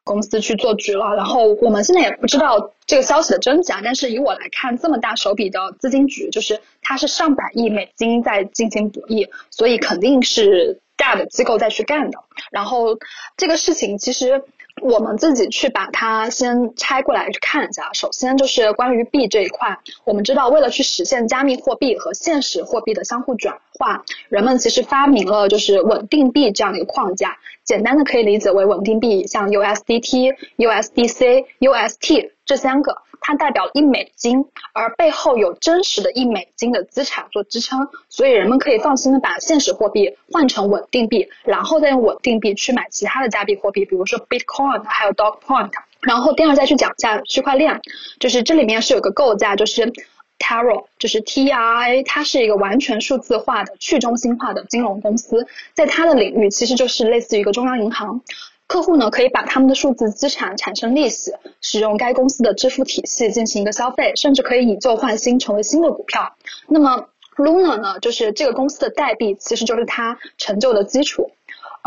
[0.04, 1.16] 公司去做局了。
[1.16, 12.18] 然后我们现在也不知道这个消息的真假，但是以我来看，这么大手笔的资金局，就是它是上百亿美金在进行博弈，所以肯定是大的机构在去干的。
[12.52, 12.98] 然后
[13.38, 14.44] 这个事情其实。
[14.82, 17.92] 我们自己去把它先拆过来去看一下。
[17.94, 27.38] 首先就是关于币这一块，我们知道为了去实现加密货币和现实货币的相互转化，人们其实发明了就是稳定币这样的一个框架。
[27.64, 32.98] 简单的可以理解为稳定币，像 USDT、USDC、UST 这三个。
[33.22, 45.70] 它代表一美金，而背后有真实的一美金的资产做支撑，所以人们可以放心的把现实货币换成稳定币，然后再用稳定币去买其他的加密货币，比如说 Bitcoin 还有 Dogecoin。
[46.02, 47.82] 然后第二再去讲一下区块链，
[48.20, 49.92] 就是这里面是有个构架，就是
[50.40, 58.22] Taro，就是 T R A，它是一个完全数字化的去中心化的金融公司，在它的领域其实就是类似于一个中央银行。
[58.70, 66.36] 客户呢可以把他们的数字资产产生利息，使用该公司的支付体系进行一个消费，甚至可以以旧换新，成为新的股票。
[66.68, 71.32] 那么 Luna 呢，就是这个公司的代币，其实就是它成就的基础。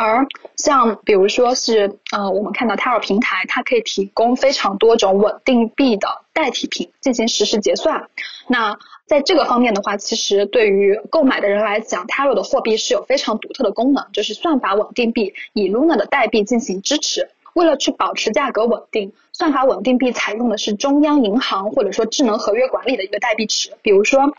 [0.03, 8.09] 而像比如说是呃，我们看到 Taro 平台，它可以提供非常多种稳定币的代替品进行实时结算。
[8.49, 17.29] 那在这个方面的话，其实对于购买的人来讲，Taro 的货币是有非常独特的功能，就是算法稳定币以 Luna 的代币进行支持。
[17.55, 23.71] 为了去保持价格稳定，算法稳定币采用的是中央银行或者说智能合约管理的一个代币池。
[23.83, 24.35] 比如说，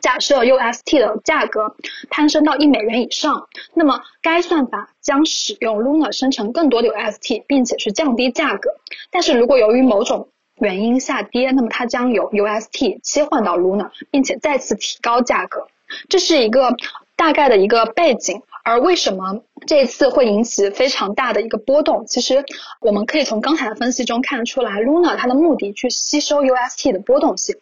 [0.00, 1.74] 假设 UST 的价格
[2.10, 8.70] 攀升到一美元以上，那么该算法将使用 Luna 生成更多的 UST，并且去降低价格。
[9.10, 10.28] 但是如果由于某种
[10.60, 15.66] 原因下跌，那么它将由 UST 切换到 Luna，并且再次提高价格。
[16.08, 16.74] 这是一个
[17.16, 18.42] 大概的一个背景。
[18.64, 22.04] 而为什么这次会引起非常大的一个波动？
[22.04, 22.44] 其实
[22.80, 27.54] 我们可以从刚才的分析中看出来，Luna 它的目的去吸收 UST 的波动性，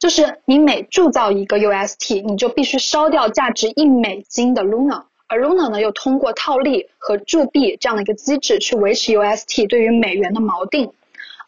[0.00, 10.90] 就是你每铸造一个 UST，你就必须烧掉价值一美金的 Luna，而 Luna 呢又通过套利和铸币这样的一个机制去维持 UST 对于美元的锚定。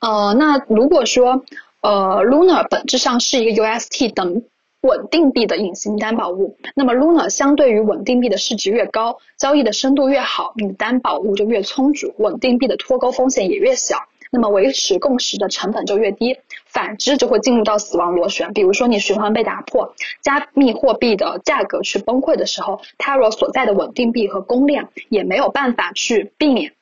[0.03, 1.43] 呃，那如果说，
[1.81, 4.43] 呃，Luna 本质上是一个 UST 等
[4.83, 13.97] 稳定币的隐形担保物，那么 Luna 相对于稳定币的市值越高，交易的深度越好，你的担保物就越充足，稳定币的脱钩风险也越小，
[14.31, 16.37] 那么维持共识的成本就越低。
[16.73, 26.73] 反之就会进入到死亡螺旋，比如说你循环被打破，加密货币的价格去崩溃的时候 tara 所在的稳定币和公链也没有办法去避免。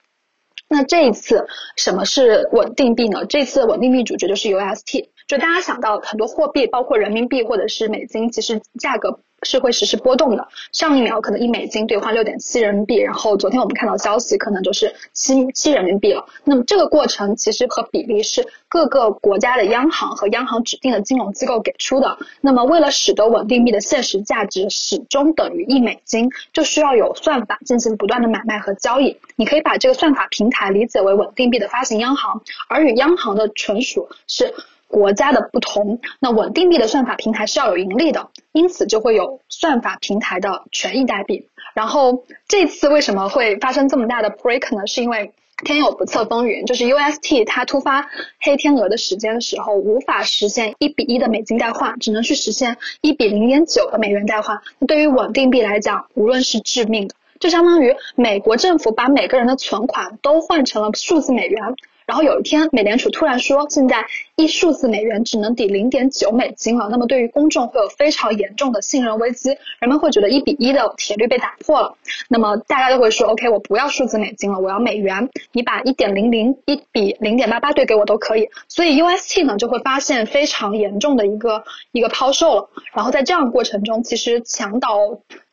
[0.69, 3.25] 那这一次什么是稳定币呢？
[3.25, 9.19] 这次稳定币主角就是 UST，就大家想到很多货币，包括人民币或者是美金，其实价格。
[9.43, 16.25] 是会实时波动的，上一秒可能一美金兑换六点七人民币，然后昨天我们看到消息，可能就是七七人民币了。
[16.45, 22.19] 那么这个过程其实和比例是各个国家的央行和央行指定的金融机构给出的。
[22.41, 29.17] 那么为了使得稳定币的现实价值始终等于一美金，就需要有算法进行不断的买卖和交易。
[29.37, 34.53] 你可以把这个算法平台理解为稳定币的发行央行，而与央行的纯属是。
[34.91, 41.47] 国家的不同，那稳定币的算法平台是要有盈利的，因此就会有算法平台的权益代币。
[41.75, 44.85] 然后这次为什么会发生这么大的 break 呢？
[44.89, 45.33] 是因为
[45.65, 54.61] 天有不测风云，就是 UST 它突发黑天鹅的时间的时候，无法实现一比一的美金代换，只能去实现一比零点九的美元代换。
[54.81, 61.63] 那对于稳定币来讲，无论是致命的，就相当于美国政府把每个人的存款都换成了数字美元。
[62.11, 66.89] 然后有一天，美联储突然说，现在一数字美元只能抵零点九美金了。
[66.91, 71.95] 那么对于公众会有非常严重的信任危机，人们会觉得一比一的铁律被打破了。
[72.29, 75.29] 那么大家都会说，OK，我不要数字美金了，我要美元。
[75.53, 78.49] 你把一点零零一比零点八八兑给我都可以。
[78.67, 82.71] 所以 UST 呢就会发现非常严重的一个一个抛售了。
[82.93, 84.99] 然后在这样过程中，其实强倒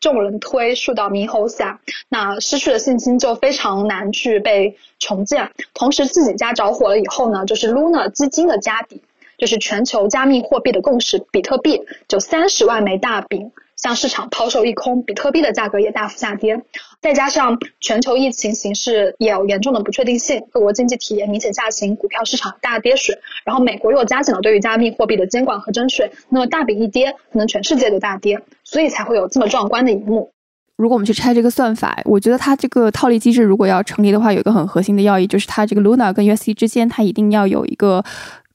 [0.01, 1.79] 众人推，树倒猕猴下，
[2.09, 5.51] 那失去了信心就非常难去被重建。
[5.73, 6.53] 同时自己家。
[6.57, 9.03] 着火了以后呢，就是 Luna 基金的家底，
[9.37, 16.61] 就是全球加密货币的共识，比特币就三十万枚大饼向市场抛售一空，比特币的价格也大幅下跌。
[16.99, 23.15] 再加上全球疫情形势也有严重的不确定性，各国经济体也明显下行，股票市场大跌水。
[23.45, 30.31] 然后美国又加紧了对于加密货币的监管和征税，那么大饼一跌，可能全世界都大跌，所以才会有这么壮观的一幕。
[30.75, 38.03] 如果我们去拆这个算法，我觉得它这个套利机制如果要成立的话，有一个很核心的要义，就是它这个 Luna 跟 UST 之间，它一定要有一个。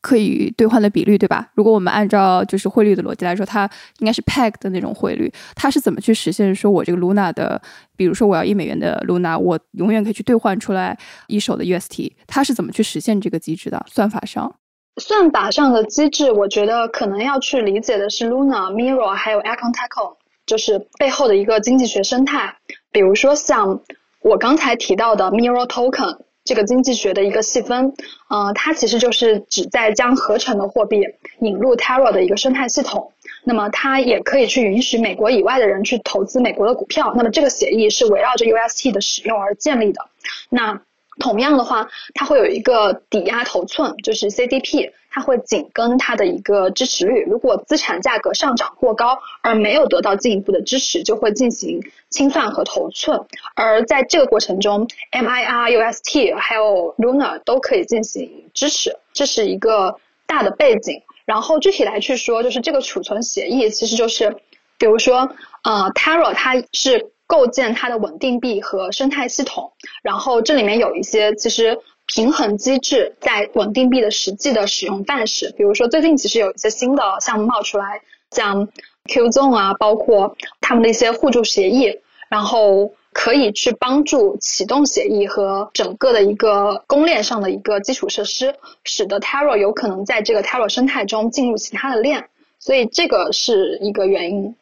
[0.02, 1.48] 可以兑换的比率，对吧？
[1.54, 5.32] 如果我们按照就是汇率的逻辑来说，它应该是 peg 的那种汇率。
[5.54, 7.62] 它是怎么去实现说我这个 Luna 的，
[7.96, 12.10] 比如说我要一美元的 Luna，我永远可以去兑换出来一手的 UST？
[12.26, 13.86] 它是怎么去实现这个机制的？
[13.88, 14.52] 算法上，
[15.00, 22.52] 算法上的机制，我觉得可能要去理解的是 Luna、Mirror 还有 a c o n t a c o 就是背后的一个经济学生态。
[22.90, 23.80] 比如说像
[24.20, 26.18] 我刚才提到的 Mirror Token。
[26.44, 27.94] 这个经济学的一个细分，
[28.28, 31.00] 呃，它其实就是旨在将合成的货币
[31.40, 33.12] 引入 Terra 的一个生态系统。
[33.44, 37.12] 那么它也可以去允许美国以外的人去投资美国的股票。
[37.16, 40.06] 那么这个协议是围绕着 UST 的使用而建立的。
[40.48, 40.80] 那
[41.18, 44.90] 同样的话，它会有一个抵押头寸，就是 CDP。
[45.14, 53.18] 它会紧跟它的一个支持率，如果资产价格上涨过高而没有得到进一步的支持，就会进行清算和头寸。
[53.56, 61.02] 而在这个过程中，MIR、UST 还有 Luna 都可以进行支持，这是一个大的背景。
[61.24, 64.36] 然后具体来去说，就是这个储存协议其实就是，
[64.78, 65.28] 比如说，
[65.64, 69.72] 呃，Terra 它是构建它的稳定币和生态系统，
[70.02, 71.80] 然后这里面有一些其实。
[72.04, 78.68] 平衡机制在稳定币的实际的使用范式，比如说最近其实有一些新的项目冒出来，像
[79.04, 94.54] Qzone 啊，包括他们的一些互助协议，然后可以去帮助启动协议和整个的一个公链上的一个基础设施，使得 Terra 有可能在这个 Terra 生态中进入其他的链，所以这个是一个原因。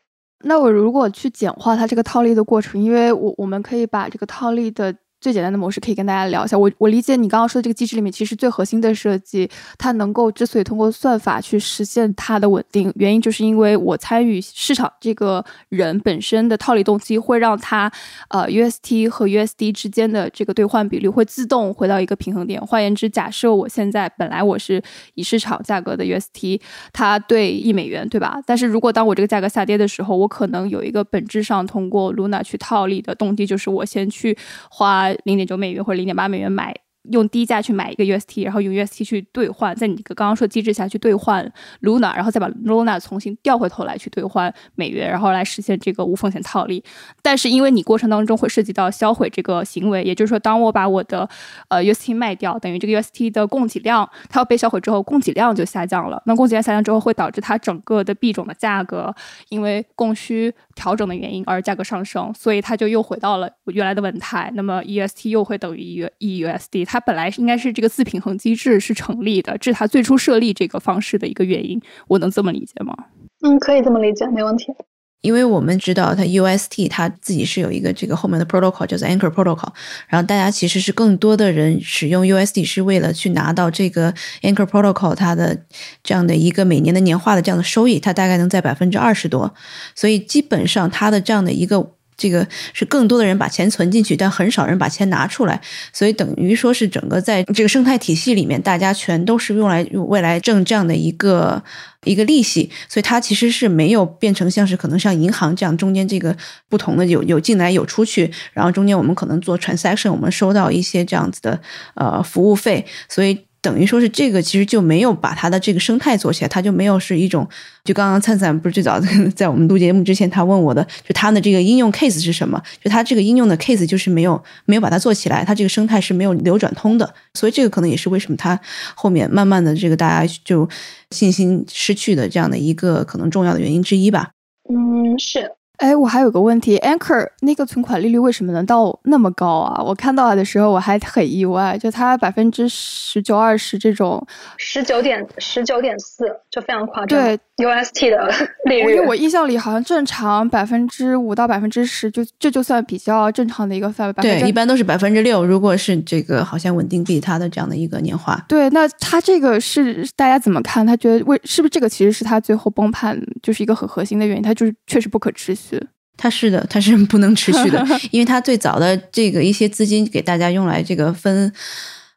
[0.43, 4.95] 那我如果去简化它这个套利的过程，因为我我们可以把这个套利的。
[5.21, 6.59] 最简单的模式可以跟大家聊一下。
[6.59, 17.93] 我我理解你刚刚说的这个机制里面，其实最核心的设计，它能够之所以通过算法去实现它的稳定，原因就是因为我参与市场这个人本身的套利动机，会让它
[18.29, 22.61] 呃 UST 和 USD 之间的这个兑换比率会自动回到一个平衡点。
[22.61, 24.83] 换言之，假设我现在本来我是
[25.15, 26.61] 以市场价格的 UST，
[26.93, 28.41] 它对一美元，对吧？
[28.47, 34.37] 但是如果当我这个价格下跌的时候，我可能有一个本质上通过 Luna 去套利的动机，就是我先去
[34.71, 35.10] 花。
[35.25, 36.75] 零点九美元或者零点八美元买。
[37.13, 46.85] 用低价去买一个 UST，然后用 UST 去兑换，在你这个刚刚说机制下去兑换 Luna，然后再把 Luna 重新调回头来去兑换美元，然后来实现这个无风险套利。
[47.23, 51.27] 但是因为你过程当中会涉及到销毁这个行为，也就是说，当我把我的
[51.69, 56.23] 呃 UST 卖掉，等于这个 UST 的供给量它要被销毁之后，供给量就下降了。
[56.27, 59.13] 那供给量下降之后，会导致它整个的币种的价格
[59.49, 64.51] 因为供需调整的原因而价格上升，所以它就又回到了原来的稳态。
[64.55, 66.87] 那么 EST 又会等于 E EUSD。
[66.87, 71.79] 它本来应该是这个自平衡机制是成立的，这是它最初设立这个方式的一个原因。
[72.09, 72.97] 我能这么理解吗？
[73.43, 74.73] 嗯，可以这么理解，没问题。
[75.21, 79.73] 因为我们知道它 UST 它自己是有一个这个后面的 protocol 叫做 Anchor Protocol，
[80.09, 85.59] 然后大家其实是更多的人使用 UST 是为了去拿到这个 Anchor Protocol 它的
[86.03, 89.55] 这样的一个每年的年化的这样的收益，它大概能在百分之二十多，
[89.95, 91.93] 所以基本上它的这样的一个。
[92.21, 95.59] 这个是更多的人把钱存进去，但很少人把钱拿出来，
[95.91, 101.63] 所以等于说是整个在这个生态体系里面，大家全都是用来用未来挣这样的一个
[102.05, 106.37] 一个利息，所以它其实是没有变成像是可能像银行这样中间这个
[106.69, 111.59] 不同的有有进来有出去，然后中间我们可能做 transaction，我们收到一些这样子的
[111.95, 113.50] 呃服务费，所以。
[113.63, 117.47] 等于说是这个其实就没有把它的这个生态做起来，它就没有是一种，
[117.85, 118.99] 就刚刚灿灿不是最早
[119.37, 122.63] 在我们录节目之前他问我的，就他的这个应用 case 是什么？
[122.83, 128.59] 就他这个应用的 case 就是没有没有把它做起来，它这个生态是没有流转通的，所以这个可能也是为什么它
[128.95, 130.69] 后面慢慢的这个大家就
[131.11, 134.31] 信心失去的这样的一个可能重要的原因之一吧。
[134.69, 135.53] 嗯，是。
[135.81, 139.83] 哎，我还有个问题，Anchor 那个存款利率为什么能到那么高啊？
[139.83, 144.23] 我看到的时候我还很意外，就它百分之十九、二十这种，
[144.59, 147.19] 十九点十九点四，就非常夸张。
[147.19, 148.33] 对 UST 的
[148.65, 154.13] 利率，因为我印象里好像正常百分之五到百分之十，就这就算比较正常的一个范围。
[154.15, 155.45] 对，一般都是百分之六。
[155.45, 160.87] 如果是这个好像稳定币它的这样的一个年化，对，那它这个是大家怎么看？
[160.87, 164.43] 他觉得为是不是这个其实是它最后崩盘就是一个很核心的原因？
[164.43, 165.81] 它就是确实不可持续。
[166.17, 171.53] 它是的，它是不能持续的， 因为它最早的这个一些资金给大家用来这个分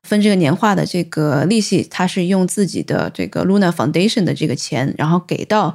[0.03, 5.73] 分这个年化的这个利息，它是用自己的这个 Luna Foundation 的这个钱，然后给到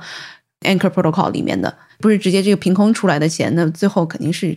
[0.61, 4.57] Anchor Protocol 里面的，不是直接这个凭空出来的钱，那最后肯定是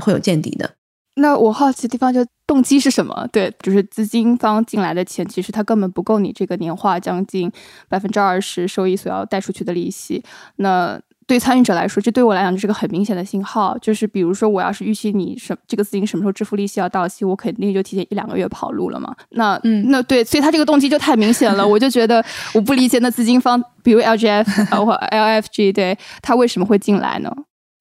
[0.00, 0.70] 会有见底的。
[1.16, 3.28] 那我好奇的地方就动机是什么？
[3.32, 7.50] 对，就是资金方进来的钱，其实它根本不够你这个年化将近
[7.88, 10.22] 百分之二十收益所要贷出去的利息。
[10.56, 13.76] 那对参与者来说，这对我来讲就是个很明显的信号。
[13.82, 19.14] 就是比如说，我要是预期你什这个资金什么时候支付利息要到期，我肯定就提前一两个月跑路了嘛。
[19.32, 21.64] 那嗯，那对，所以他这个动机就太明显了。
[21.68, 22.24] 我就觉得
[22.54, 27.30] 我不理解，那资金方比如 LGF 或 LFG，对他为什么会进来呢？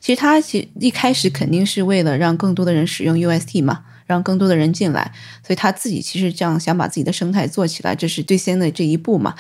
[0.02, 9.34] 其实他其一开始肯定是为了让更多的人使用 UST 嘛，让更多的人进来，所以他自己其实这样想把自己的生态做起来，这是最先的这一步嘛。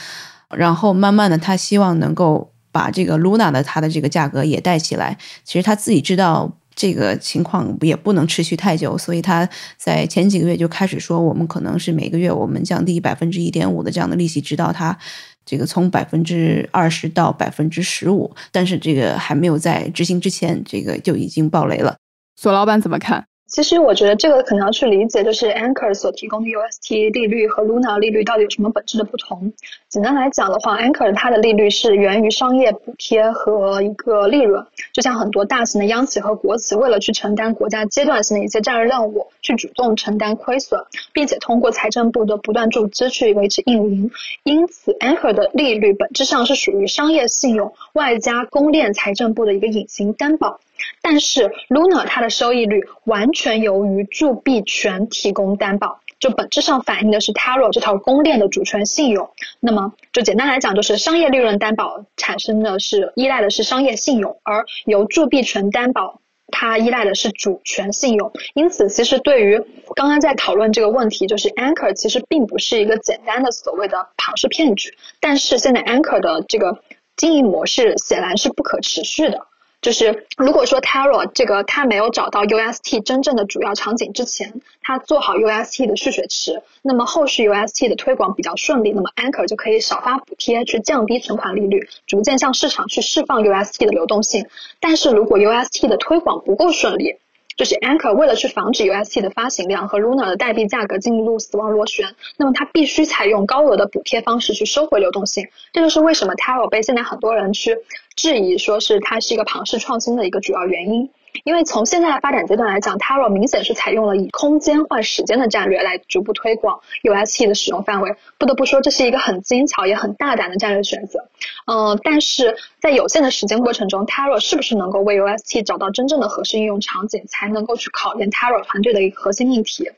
[0.55, 2.53] 然后慢慢的，他希望能够。
[2.78, 14.95] 把这个 Luna 的它的这个价格也带起来，其实他自己知道这个情况也不能持续太久，所以他在前几个月就开始说，我们可能是每个月我们降低百分之一点五的这样的利息，直到它
[15.43, 21.97] 这个从百分之二十到百分之十五，但是这个还没有在执行之前，这个就已经爆雷了。
[22.36, 23.25] 索老板怎么看？
[23.48, 29.54] 其实我觉得这个可能要去理解，就是 Anchor 所提供的 UST 利率和 Luna 利率到底有什么本质的不同。
[29.88, 40.82] 简单来讲的话，Anchor 它的利率是源于商业补贴和一个利润，就像很多大型的央企和国企为了去承担国家阶段性的一些战略任务，去主动承担亏损，
[41.14, 44.12] 并且通过财政部的不断注资去维持运营。
[44.43, 50.60] 因此，Anchor 的利率本质上是属于商业信用外加公链财政部的一个隐形担保。
[51.01, 59.30] 但是 Luna 它的收益率完全由于铸币权提供担保，就本质上反映的是 Taro 这套公链的主权信用。
[59.59, 68.32] 那么就简单来讲，就是商业利润担保产生的是依赖的是商业信用，而由铸币权担保它依赖的是主权信用。
[68.53, 69.61] 因此，其实对于
[69.95, 74.95] 刚刚在讨论这个问题，就是 Anchor 其实并不是一个简单的所谓的庞氏骗局。
[75.19, 76.82] 但是现在 Anchor 的这个
[77.15, 79.47] 经营模式显然是不可持续的。
[79.88, 94.45] 就是如果说 Tera 这个他没有找到 UST 真正的主要场景之前，他做好 UST 的蓄水池，那么后续 UST 的推广比较顺利，那么 Anchor 就可以少发补贴去降低存款利率，逐渐向市场去释放 UST 的流动性。
[94.81, 97.15] 但是如果 UST 的推广不够顺利，
[97.58, 105.47] 就是 Anchor 为了去防止 UST 的发行量和 Luna 的代币价格进入死亡螺旋，那么它必须采用高额的补贴方式去收回流动性。
[105.74, 107.76] 这就是为什么 Taro 被现在很多人去。
[108.16, 111.08] 质疑说是它是一个庞氏创新的一个主要原因，
[111.43, 118.15] 因为从现在的发展阶段来讲，Taro 明显是采用了以空间换时间的战略来逐步推广 UST 的使用范围。
[118.38, 121.19] 不得不说，这是一个很精巧也很大胆的战略选择。
[121.65, 129.89] 嗯，但是在有限的时间过程中，Taro 是不是能够为 UST 找到真正的合适应用场景，才能够去考验 Taro 团队的一个核心命题。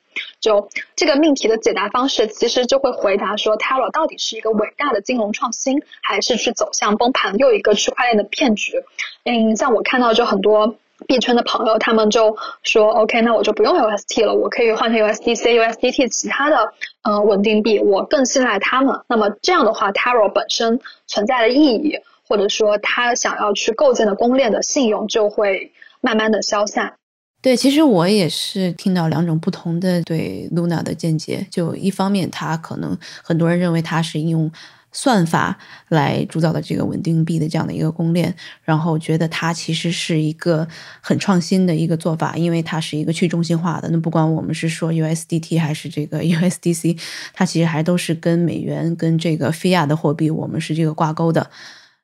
[0.42, 8.74] 就这个命题的解答方式，其实就会回答说，Taro 到底是一个伟大的金融创新，还是去走向崩盘又一个区块链的骗局？
[9.24, 10.76] 嗯，像我看到就很多
[11.08, 16.74] 币圈的朋友，他们就说，OK，那我就不用 UST 了，我可以换成 USDC、USDT 其他的
[17.04, 19.00] 呃稳定币，我更信赖他们。
[19.08, 21.98] 那么这样的话，Taro 本身存在的意义，
[22.28, 25.72] 或者说他想要去构建的公链的信用，就会
[26.02, 26.94] 慢慢的消散。
[27.42, 31.48] 对，其实我也是听到两种不同的对 Luna 的见解。
[31.50, 34.52] 就一方面，它可能很多人认为它是应用
[34.92, 35.58] 算法
[35.90, 38.34] 来铸造的这个稳定币的这样的一个公链，
[38.64, 40.68] 然后觉得它其实是一个
[41.02, 43.90] 很创新的一个做法，因为它是一个去中心化的。
[43.90, 47.00] 那不管我们是说 USDT 还是这个 USDC，
[47.34, 51.50] 它其实还都是跟美元、跟这个菲亚的货币，我们是这个挂钩的。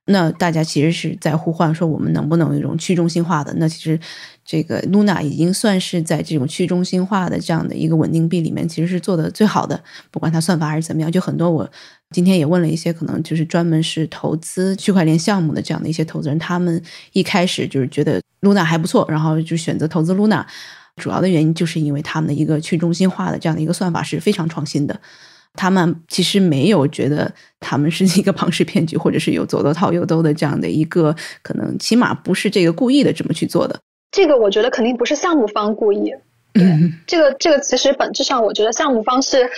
[0.08, 3.52] 那大家其实是在呼唤说，我们能不能有一种去中心化的？
[3.56, 4.00] 那其实
[4.46, 9.84] 这个 Luna 已经算是在这种去中心化的这样的一个稳定币里面，其实是做的最好的。
[10.12, 11.68] 不管它算法还是怎么样，就很多我
[12.12, 16.80] 今天也问了一些可能就是专门是投资区块链项目的这样的一些投资人，他们
[17.14, 20.46] 一开始就是觉得 Luna 还不错，然后就选择投资 Luna，
[20.98, 25.02] 主要的原因就是因为他们的一个去中心化的这样的一个算法是非常创新的。
[25.56, 33.80] 他们其实没有觉得他们是一个庞氏骗局，或者是有左兜套右兜的这样的一个可能，起码不是这个故意的这么去做的。
[34.12, 36.14] 这个我觉得肯定不是项目方故意。
[36.58, 39.50] 嗯，这个这个其实本质上，我觉得项目方是，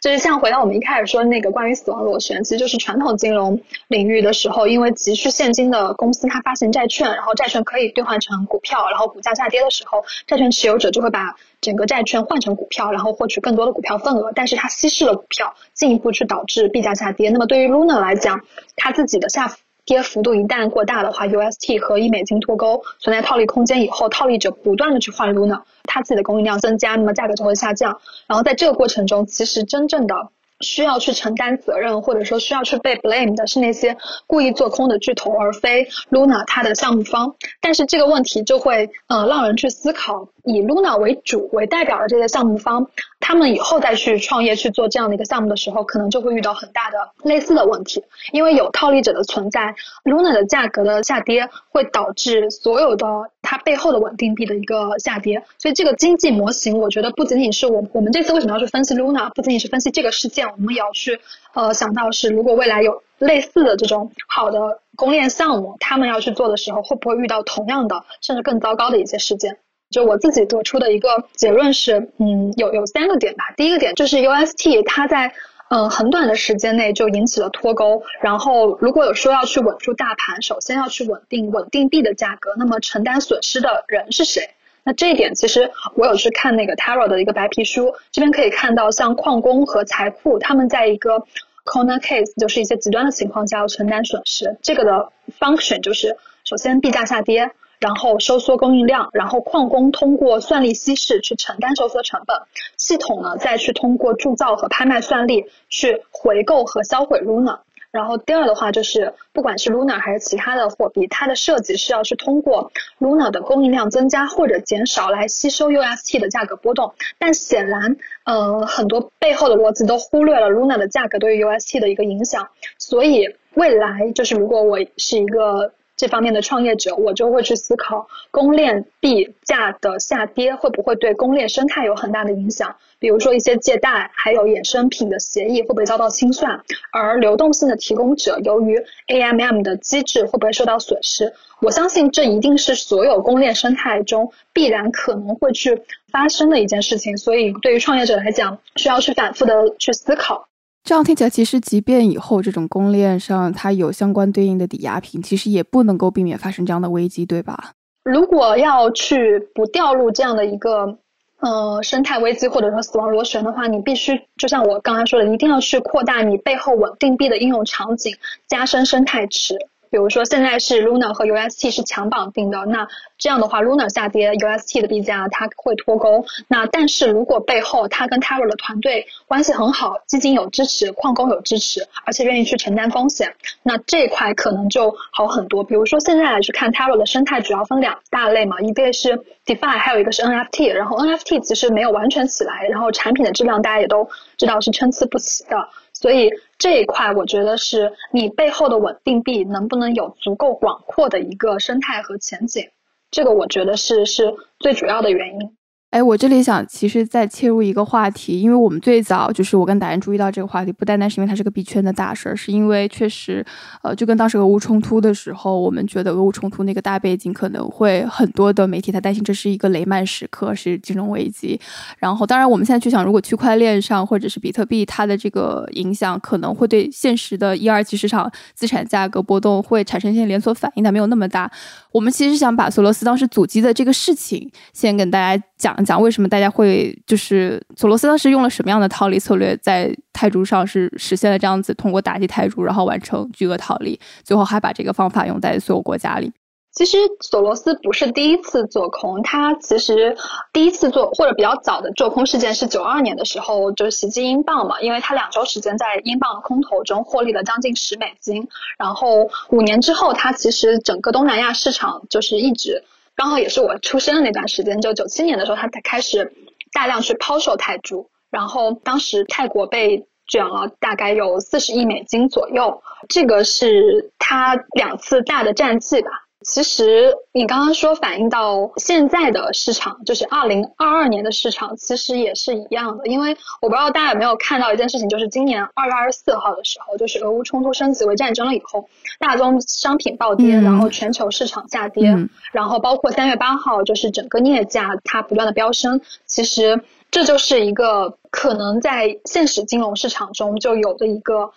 [0.00, 17.30] 就是像回到我们一开始说那个关于死亡螺旋，其实就是传统金融领域的时候，因为急需现金的公司它发行债券，然后债券可以兑换成股票，然后股价下跌的时候，债券持有者就会把整个债券换成股票，然后获取更多的股票份额，但是它稀释了股票，进一步去导致币价下跌。
[17.30, 18.40] 那么对于 Luna 来讲，
[18.76, 19.56] 它自己的下。
[19.86, 28.00] 跌幅度一旦过大的话，UST 和一美金脱钩，存在套利空间以后，套利者不断的去换 Luna，它自己的供应量增加，那么价格就会下降。
[28.26, 30.14] 然后在这个过程中，其实真正的
[30.60, 37.34] 需要去承担责任，或者说需要去被 blame 的是那些故意做空的巨头，而非 Luna 它的项目方。
[37.60, 42.88] 但是这个问题就会呃让人去思考，以 Luna 为主为代表的这些项目方，
[43.26, 53.06] 他们以后再去创业去做这样的一个项目的时候，可能就会遇到很大的类似的问题，因为有套利者的存在，Luna 的价格的下跌会导致所有的
[53.40, 55.42] 它背后的稳定币的一个下跌。
[55.56, 60.46] 所以这个经济模型，我觉得不仅仅是我我们这次为什么要去分析 Luna，不仅仅是分析这个事件。
[60.46, 61.18] 我们也要去
[61.54, 69.56] 呃想到是，如果未来有类似的这种好的公链项目，他们要去做的时候，会不会遇到同样的甚至更糟糕的一些事件？
[69.94, 73.44] 就我自己得出的一个结论是，嗯，有有三个点吧。
[73.56, 75.32] 第一个点就是 UST 它在
[75.68, 84.50] 嗯很短的时间内就引起了脱钩，然后如果有说要去稳住大盘，首先要去稳定稳定币的价格，那么承担损失的人是谁？
[84.82, 91.24] 那这一点其实我有去看那个 Taro 的一个白皮书，这边可以看到像矿工和财库他们在一个
[91.64, 94.56] corner case，就是一些极端的情况下要承担损失。
[94.60, 97.52] 这个的 function 就是首先币价下跌，
[97.84, 102.34] 然后收缩供应量，然后矿工通过算力稀释去承担收缩成本，
[102.78, 107.58] 系统呢再去通过铸造和拍卖算力去回购和销毁 Luna。
[107.90, 116.94] 然后第二的话就是，不管是 Luna 还是其他的货币，它的设计是要去通过 Luna 的供应量增加或者减少来吸收 UST 的价格波动。
[117.18, 122.48] 但显然，嗯，很多背后的逻辑都忽略了 Luna 的价格对于 UST 的一个影响。
[122.78, 125.74] 所以未来就是，如果我是一个。
[125.96, 132.74] 这方面的创业者，我就会去思考公链币价的下跌会不会对公链生态有很大的影响。
[132.98, 141.32] 比如说一些借贷还有衍生品的协议会不会遭到清算，而流动性的提供者由于 AMM 的机制会不会受到损失？
[141.60, 147.16] 我相信这一定是所有公链生态中必然可能会去发生的一件事情。
[147.16, 150.48] 所以对于创业者来讲，需要去反复的去思考。
[150.84, 157.72] 这样听起来，其实即便以后这种公链上它有相关对应的抵押品，其实也不能够避免发生这样的危机，对吧？
[158.04, 160.98] 如果要去不掉入这样的一个
[161.40, 168.14] 呃生态危机或者说死亡螺旋的话，你必须就像我刚才说的，一定要去扩大你背后稳定币的应用场景，
[168.46, 169.56] 加深生态池。
[169.94, 172.84] 比如说现在是 Luna 和 UST 是强绑定的，那
[173.16, 176.26] 这样的话 Luna 下跌，UST 的币价它会脱钩。
[176.48, 183.32] 那但是如果背后它跟 Terra 的团队关系很好，基金有支持，矿工有支持，而且愿意去承担风险，
[183.62, 185.62] 那这一块可能就好很多。
[185.62, 189.16] 比如说现在来去看 Terra 的生态，主要分两大类嘛，一个是
[189.46, 190.72] DeFi，还有一个是 NFT。
[190.72, 195.68] 然后 NFT 其实没有完全起来，然后产品的质量大家也都知道是参差不齐的。
[195.92, 196.28] 所以
[196.58, 202.70] 这一块，我觉得是你背后的稳定币能不能有足够广阔的一个生态和前景，
[203.10, 205.56] 这个我觉得是是最主要的原因。
[205.94, 213.46] 哎，我这里想其实再切入一个话题，因为我们最早就是我跟达人注意到这个话题，不单单是因为它是个币圈的大事儿，是因为确实，
[213.80, 221.60] 呃，就跟当时俄乌冲突的时候，我们觉得俄乌冲突那个大背景可能会很多的媒体他担心这是一个雷曼时刻，是金融危机。
[221.98, 231.48] 然后，当然我们现在去想，如果区块链上或者是比特币它的这个影响，可能会对现实的一二级市场资产价格波动会产生一些连锁反应，但没有那么大。
[231.94, 235.84] 我们其实想把索罗斯当时阻击的这个事情先跟大家讲一。
[235.84, 246.32] 讲为什么大家会就是索罗斯当时用了什么样的套利策略，在泰铢上是实现了这样子通过打击泰铢，然后完成巨额套利，最后还把这个方法用在所有国家里。
[246.74, 250.16] 其实索罗斯不是第一次做空，他其实
[250.52, 262.82] 第一次做或者比较早的做空事件是九二年的时候，就袭击英镑嘛，因为他两周时间在英镑的空头中获利了将近十美金，然后五年之后，他其实整个东南亚市场就是一直。
[263.14, 266.32] 刚好也是我出生的那段时间，就九七年的时候，他才开始
[266.72, 276.10] 大量去抛售泰铢，然后当时泰国被卷了大概有四十亿美金左右，这个是他两次大的战绩吧。
[276.44, 283.06] 其实你刚刚说反映到现在的市场，就是二零二二年的市场，其实也是一样的。
[283.06, 288.86] 因为我不知道大家有没有看到一件事情，就是今年二月二十四号的时候，就是俄乌冲突升级为战争了以后，
[289.18, 292.14] 大宗商品暴跌，然后全球市场下跌，
[292.52, 296.00] 然后包括三月八号，就是整个镍价它不断的飙升。
[296.26, 296.80] 其实
[297.10, 301.50] 这就是一个可能在现实金融市场中就有的一个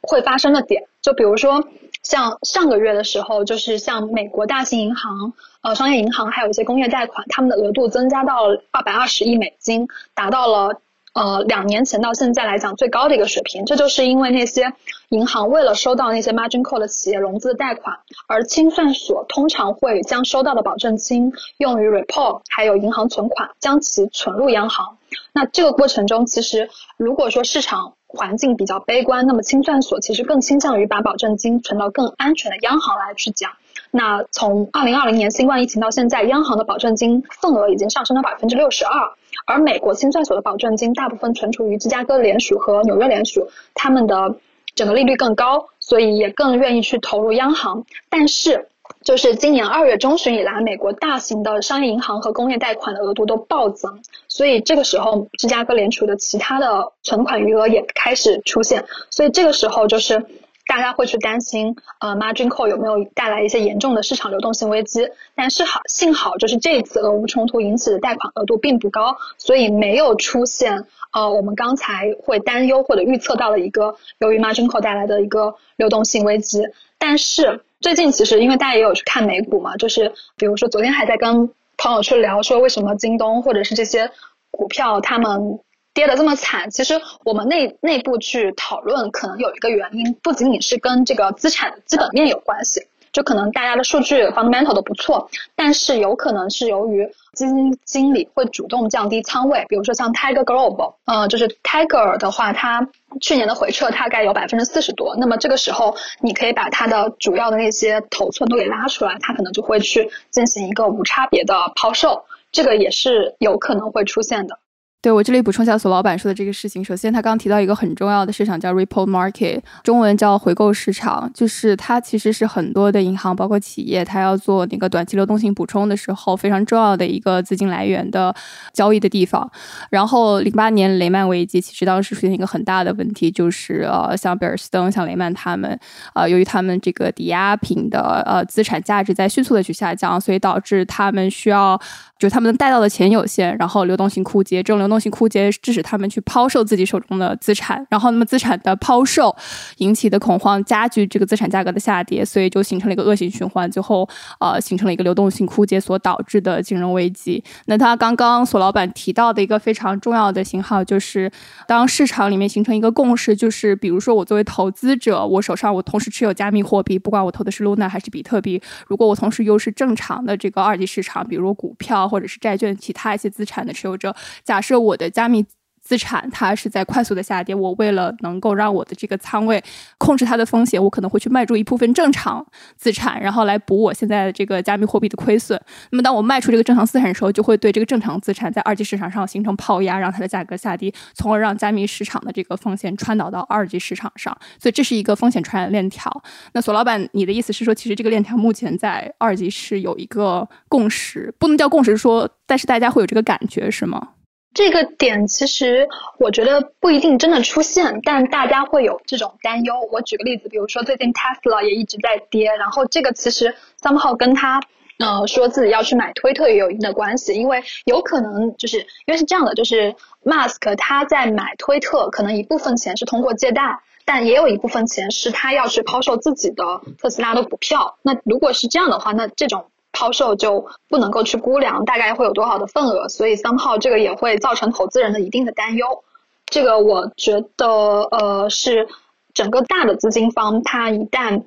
[0.00, 1.66] 会发生的点，就比如说。
[2.02, 5.32] 像上个月的时候，就是像美国大型银行、
[5.62, 10.80] 呃商业银行，还有一些工业贷款，他们的额度增加到二百二十亿美金，达到了
[11.14, 13.64] 呃两年前到现在来讲最高的一个水平。
[13.66, 14.72] 这就是因为那些
[15.10, 24.96] 银行为了收到那些 margin call 的企业融资贷款，而清算所通常会将收到的保证金用于 report，还有银行存款，将其存入央行。
[25.32, 33.52] 那这个过程中，其实如果说市场环境比较悲观，那么清算所其实更倾向于把保证金存到更安全的央行来去讲。
[33.90, 39.12] 那从二零二零年新冠疫情到现在，央行的保证金份额已经上升了百分之六十二，
[39.46, 44.36] 而美国清算所的保证金大部分存储于芝加哥联储和纽约联储，他们的
[44.74, 47.84] 整个利率更高，所以也更愿意去投入央行。
[48.08, 48.68] 但是，
[49.02, 60.26] 就是今年二月中旬以来，美国大型的商业银行和工业贷款的额度都暴增，所以这个时候芝加哥联储的其他的存款余额也开始出现，所以这个时候就是。
[60.70, 65.08] 大家会去担心，呃，margin call 有没有带来一些严重的市场流动性危机？
[65.34, 70.84] 但是好，幸好就是这一次俄乌冲突引起的贷款额度并不高，所以没有出现
[71.14, 76.62] 呃我们刚才会担忧或者预测到的一个由于 margin call 带来的一个流动性危机。
[76.98, 84.10] 但是最近其实因为大家也有去看美股嘛，就是比如说昨天还在跟朋友去聊说为什么京东或者是这些
[84.50, 85.60] 股票他们。
[85.94, 102.88] 跌得这么惨，其实我们内内部去讨论，可能有一个原因，不仅仅是跟这个资产基本面有关系，就可能大家的数据 fundamental 都不错，但是有可能是由于基金经理会主动降低仓位，比如说像 Tiger Global，呃，就是 Tiger 的话，它
[103.20, 114.58] 去年的回撤大概有百分之四十多，那么这个时候你可以把它的主要的那些头寸都给拉出来，它可能就会去进行一个无差别的抛售，这个也是有可能会出现的。
[115.00, 116.84] 对我这里补充一下索老板说的这个事情。
[116.84, 128.34] 首先，他刚提到一个很重要的市场叫 Ripple Market，中文叫回购市场，就是它其实是很多的银行包括企业，它要做那个短期流动性补充的时候非常重要的一个资金来源的
[128.72, 129.48] 交易的地方。
[129.88, 135.78] 然后，零八年雷曼危机其实当时出现一个很大的问题，就是呃，像贝尔斯登、像雷曼他们，
[136.14, 141.80] 呃，由于他们这个抵押品的呃资产价值在迅速的去下降，所以导致他们需要。
[142.18, 149.36] 就他们能贷到的钱有限，然后流动性枯竭，这种流动性枯竭致使他们去抛售自己手中的资产，然后那么资产的抛售
[149.76, 154.08] 引起的恐慌加剧这个资产价格的下跌，所以就形成了一个恶性循环，最后
[154.40, 157.44] 呃形成了一个流动性枯竭所导致的金融危机。
[157.66, 161.30] 那他刚刚索老板提到的一个非常重要的信号，就是
[161.66, 171.98] 当市场里面形成一个共识，就是比如说我作为投资者，我手上我同时持有加密货币，不管我投的是 Luna 还是比特币，如果我同时又是正常的这个二级市场，比如股票。
[172.08, 174.14] 或者是债券、其他一些资产的持有者，
[174.44, 175.44] 假设我的加密。
[175.80, 179.62] 资产它是在快速的下跌，我为了能够让我的这个仓位
[179.96, 182.44] 控制它的风险，我可能会去卖出一部分正常
[182.76, 185.58] 资产，然后来补我现在的这个加密货币的亏损。
[185.90, 194.36] 那么当我卖出这个正常资产的时候，就会对这个正常资产在二级市场上形成抛压，让它的价格下跌，从而让加密市场的这个风险传导到二级市场上。
[194.60, 196.22] 所以这是一个风险传染链条。
[196.52, 204.08] 那索老板，你的意思是说，其实这个链条目前在二级是有一个共识，不能叫共识说，但是大家会有这个感觉是吗？
[204.54, 205.88] 这个点其实
[206.18, 209.74] 我觉得不一定真的出现，但大家会有这种担忧。
[209.92, 214.60] 我举个例子，比如说最近 Tesla 也一直在跌，然后这个其实 somehow 跟他
[214.98, 219.94] 呃说自己要去买推特也有一定的关系，因为有可能就是因为是这样的，就是
[220.24, 226.64] Mask 他在买推特，可能一部分钱是通过借贷，但也有一部分钱是他要去抛售自己的
[226.98, 227.96] 特斯拉的股票。
[228.02, 229.66] 那如果是这样的话，那这种。
[229.92, 236.04] 抛售就不能够去估量大概会有多少的份额，所以三号这个也会造成投资人的一定的担忧。
[236.46, 238.88] 这个我觉得呃是
[239.34, 241.42] 整个大的资金方，他一旦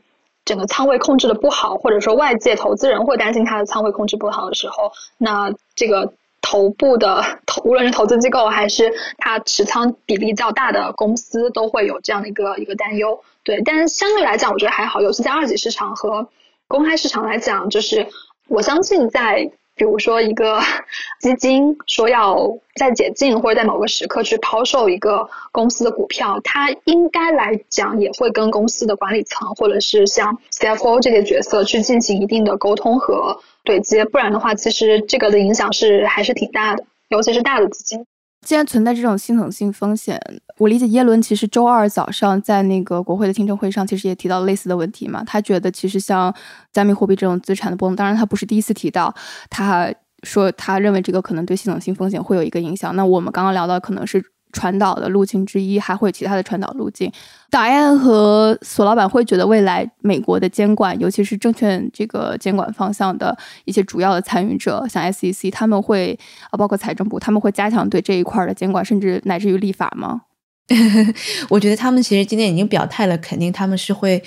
[0.45, 13.23] 整个仓位控制的不好，或者说外界投资人会担心他的仓位控制不好的时候，那这个头部的投无论是投资机构还是他持仓比例较大的公司，都会有这样的一个一个担忧。
[13.43, 16.27] 对，但是相对来讲，我觉得还好，尤其在二级市场和
[16.67, 18.07] 公开市场来讲，就是。
[18.51, 20.59] 我相信，在比如说一个
[21.21, 38.05] 基金说要在解禁或者在某个时刻去抛售一个公司的股票，它应该来讲也会跟公司的管理层或者是像 CFO 这些角色去进行一定的沟通和对接，不然的话，其实这个的影响是还是挺大的，尤其是大的基金。
[38.45, 40.19] 既然存在这种系统性风险，
[40.57, 45.23] 我理解耶伦其实周二早上在那个国会的听证会上，其实也提到类似的问题嘛。
[45.23, 46.33] 他觉得其实像
[46.73, 49.13] 加密货币这种资产的波动，当然他不是第一次提到，
[49.49, 52.95] 他说他认为这个可能对系统性风险会有一个影响。
[52.95, 54.23] 那我们刚刚聊到可能是。
[54.51, 57.11] 传导的路径之一，还会有其他的传导路径。
[57.49, 66.17] 达安和索老板会觉得，未来美国的监管，尤其是证券这个监管方向的一些主要的参与者，像 SEC，他们会
[66.49, 70.21] 啊，包括财政部，他们会加强对这一块的监管，甚至乃至于立法吗？
[71.49, 74.23] 我觉得他们其实今天已经表态了，肯定他们是会。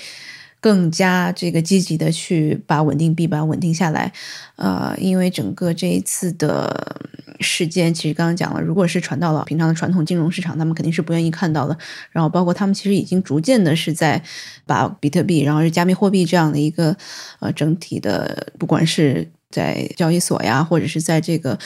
[0.65, 4.11] 更加这个积极的去把稳定币把稳定下来，
[4.55, 6.99] 呃，因为整个这一次的
[7.39, 11.77] 事件，其实刚刚讲了，如果是传到了平常的传统金融市场，他们肯定是不愿意看到的。
[12.09, 14.19] 然后包括他们其实已经逐渐的是在
[14.65, 16.97] 把比特币，然后是加密货币这样的一个
[17.41, 21.57] 呃整体的，不管是在交易所呀，或者是在这个。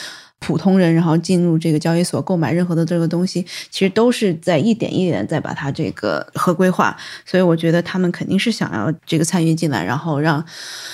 [0.42, 6.96] 普通人，然后进入这个交易所购买任何的这个东西，其实都是在一点一点在把它这个合规化。
[7.26, 10.42] 所以我觉得他们肯定是想要这个参与进来，然后让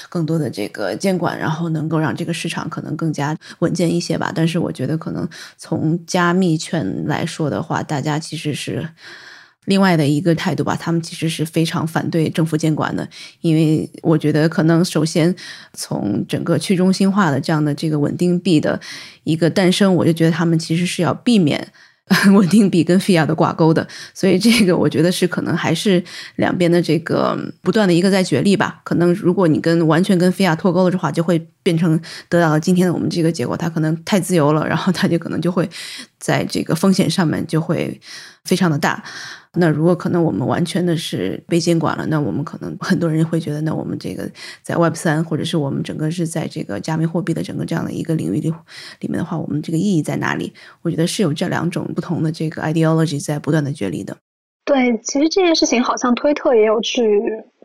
[0.09, 4.31] 更多的这个监管，然后能够让这个市场可能更加稳健一些吧。
[4.33, 5.29] 但是我觉得可能
[5.59, 8.89] 从加密圈来说的话，大家其实是。
[9.65, 13.07] 另外的一个态度吧，他们其实是非常反对政府监管的，
[13.41, 15.33] 因为我觉得可能首先
[15.73, 18.79] 从整个去中心化的这样的这个稳定币的
[19.23, 21.67] 一个诞生，我就觉得他们其实是要避免
[22.35, 26.03] 稳定币跟 fiat 的挂钩的，所以这个我觉得是可能还是
[26.35, 28.79] 两边的这个不断的一个在角力吧。
[28.83, 31.99] 可能如果你跟完全跟 fiat 脱钩了的话，就会变成
[32.29, 35.67] 得到了今天的我们这个结果，它可能太自由了，然后它就可能就会
[36.19, 37.99] 在这个风险上面就会
[38.43, 39.03] 非常的大。
[39.55, 44.29] 那如果可能，我们完全的是被监管了，那我们可能很多人会觉得，那我们这个
[44.61, 48.53] 在 Web 三，或者是我们整个是在这个加密货币的整个这样的一个领域里
[48.99, 50.53] 里面的话，我们这个意义在哪里？
[50.81, 54.17] 我觉得是有这两种不同的这个 ideology 在不断的角力的。
[54.65, 57.01] 对，其实这件事情好像推特也有去。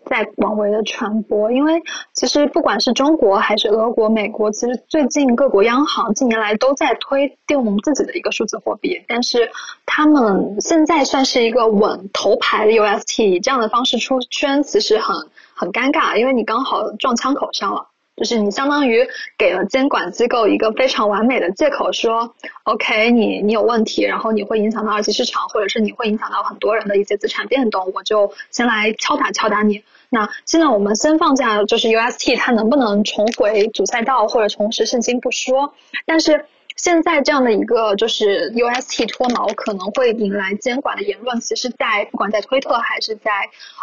[0.07, 1.83] 在广为的传播，因为
[2.13, 9.51] 其实不管是中国还是俄国、美国，其实最近各国央行近年来都在推动自己的一个数字货币，但是
[9.87, 15.17] 他们现在算是一个稳头牌的 UST，以这样的方式出圈，其实很
[15.55, 17.87] 很尴尬，因为你刚好撞枪口上了。
[18.17, 19.07] 就是你相当于
[19.39, 22.35] 给了监管机构一个非常完美的借口，说
[22.65, 29.83] OK，你你有问题，然后你会影响到二级市场，或者是你会影响到很多人的一些资产变动，我就先来敲打敲打你。
[30.11, 35.73] 那现在我们先放下，就是 UST 它能不能重回主赛道或者重拾信心不说，
[36.05, 36.45] 但是
[36.83, 43.31] 现在这样的一个就是 UST 脱锚可能会引来监管的言论，其实在不管在推特还是在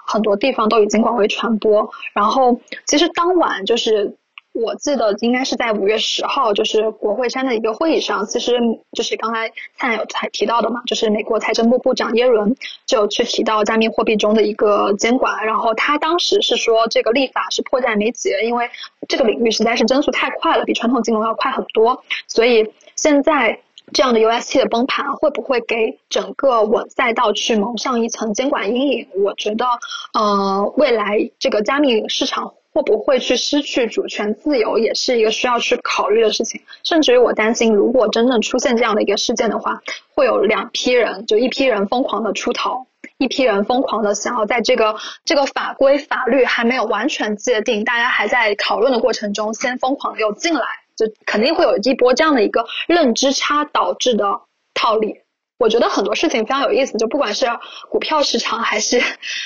[0.06, 1.90] 很多地方都已经广为传播。
[2.14, 4.16] 然后其实当晚就是。
[4.54, 8.60] 我记得应该是在五月十号，就是国会山的一个会议上，其实
[8.92, 12.56] 就是刚才灿有才提到的嘛，就是美国财政部部长耶伦
[12.88, 18.68] 就去提到加密货币中的一个监管，然后他当时是说这个立法是迫在眉睫，因为
[19.08, 22.68] 这个领域实在是增速太快了，比传统金融要快很多，所以
[22.98, 23.60] 现在
[23.94, 29.08] 这样的 UST 的崩盘会不会给整个稳赛道去蒙上一层监管阴影？
[29.24, 29.66] 我觉得，
[30.14, 32.54] 呃，未来这个加密市场。
[32.74, 36.62] 会不会去失去主权自由，也是一个需要去考虑的事情。
[36.84, 39.82] 甚至于我担心，如果真正出现这样的一个事件的话，
[40.14, 42.86] 会有两批人，就一批人疯狂的出逃，
[43.18, 44.96] 一批人疯狂的想要在这个
[45.26, 50.62] 这个法规法律还没有完全界定，大家还在讨论的过程中，先疯狂的又进来，
[50.98, 54.42] 就肯定会有一波这样的一个认知差导致的
[54.74, 55.22] 套利。
[55.60, 57.46] 我觉得很多事情非常有意思，就不管是
[57.90, 59.02] 股票市场还是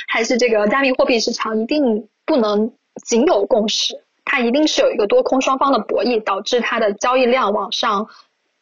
[0.08, 2.72] 还是这个加密货币市场，一定不能。
[3.06, 3.95] 仅有共识，
[4.26, 8.06] 它一定是有一个多空双方的博弈，导致它的交易量往上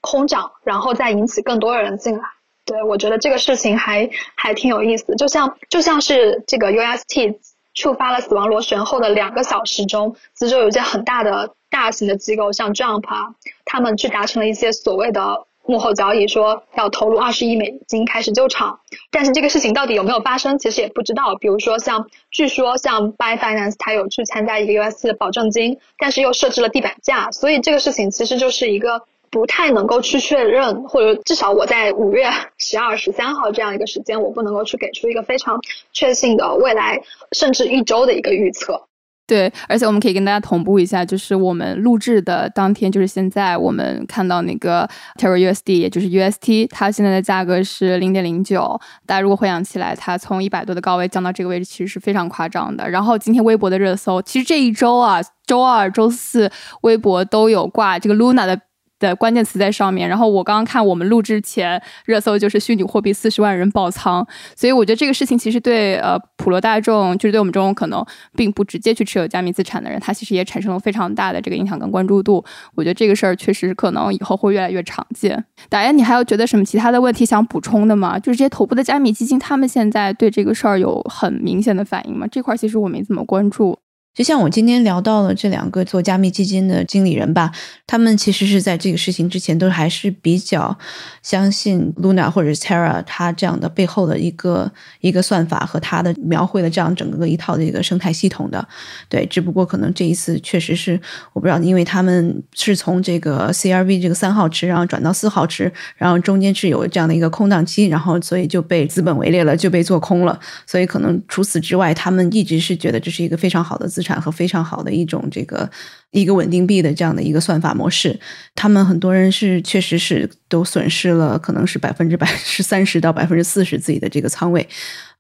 [0.02, 2.24] 空涨，然后再引起更多的人进来。
[2.64, 7.40] 对我觉得这个事情还还挺有意思，就像就像是这个 UST
[7.74, 15.46] 触发了死亡螺旋后的两个小时中，其实有一些很大的大型的机构，像 Jump 啊，他们去达成了一些所谓的。
[15.66, 18.80] 幕后交易说要投入二十亿美金开始救场，
[19.12, 21.36] 但是这个事情到底有没有发生，其实也不知道。
[21.36, 35.60] 比如说像，据说像 By Finance 他有去参加一个 US 的保证金，但是又设置了地板价，所以这个事情其实就是一个不太能够去确认，或者至少我在五月十二、十三号这样一个时间，我不能够去给出一个非常
[35.94, 37.00] 确信的未来
[37.34, 38.88] 甚至一周的一个预测。
[39.30, 48.82] 对，而且我们可以跟大家同步一下，就是我们录制的当天，就是现在我们看到那个 Terra USD，也就是 UST，它现在的价格是零点零九。
[49.06, 52.90] 大家如果回想起来，它从一百多的高位降到这个位置，其实是非常夸张的。
[52.90, 56.50] 然后今天微博的热搜，其实这一周啊，周二、周四，
[56.82, 58.60] 微博都有挂这个 Luna 的。
[59.00, 64.26] 的关键词在上面，然后我刚刚看我们录制前热搜就是虚拟货币四十万人爆仓，
[64.56, 72.44] 所以我觉得这个事情其实对呃普罗大众，就是对我们这种可能并不直接去持有加密资产的人，他其实也产生了非常大的这个影响跟关注度。
[72.76, 75.44] 我觉得这个事儿确实可能以后会越来越常见。
[75.70, 78.20] 打雁，你还有觉得什么其他的问题想补充的吗？
[78.20, 82.28] 就是这些头部的加密基金，他们现在对这个事儿有很明显的反应吗？
[82.32, 83.80] 这块其实我没怎么关注。
[84.16, 87.52] 就像我今天聊到了这两个做加密基金的经理人吧，
[87.88, 90.78] 他们其实是在这个事情之前都还是比较
[91.24, 98.68] 相信 Luna 或者 Terra 它这样的背后的一个一个算法和它的描绘的这样整个一套的一个生态系统的。
[99.08, 101.00] 对，只不过可能这一次确实是
[101.32, 110.38] 我不知道，因为他们是从这个 CRV 这个三号池，然后转到四号池，然后中间是有这样的一个空档期，然后所以就被资本围猎了，就被做空了。
[110.66, 114.20] 所以可能除此之外，他们一直是觉得这是一个非常好的资资产。
[114.20, 115.70] 和非常好的一种这个
[116.12, 118.20] 一个稳定币的这样的一个算法模式，
[118.54, 124.68] 他们很多人是确实是都损失了，可能是百分之百是三十到百分之四十自己的这个仓位。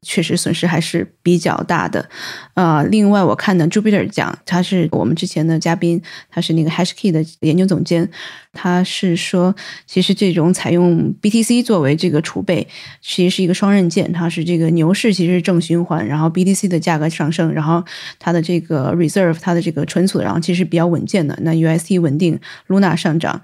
[0.02, 2.10] 确实损失还是比较大的，
[2.54, 8.10] 呃，另外我看呢，Jupiter 讲他是我们之前的嘉宾，他是那个 HashKey 的研究总监，
[8.54, 9.54] 他是说，
[9.86, 12.66] 其实这种采用 BTC 作为这个储备，
[13.02, 17.84] 其实是一个双刃剑，它是这个牛市其实是正循环，然后 BTC 的价格上升，然后
[18.18, 23.42] 它的这个 reserve 它的这个存储，然后其实比较稳健的，那 UST 稳定，Luna 上涨。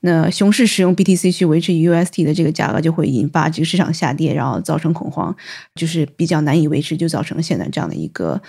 [0.00, 5.34] 那熊市使用 BTC 去维持 UST 的这个价格，就会引发这个市场下跌，然后造成恐慌，
[5.74, 8.40] 就是比较难以维持，就造成现在这样的一个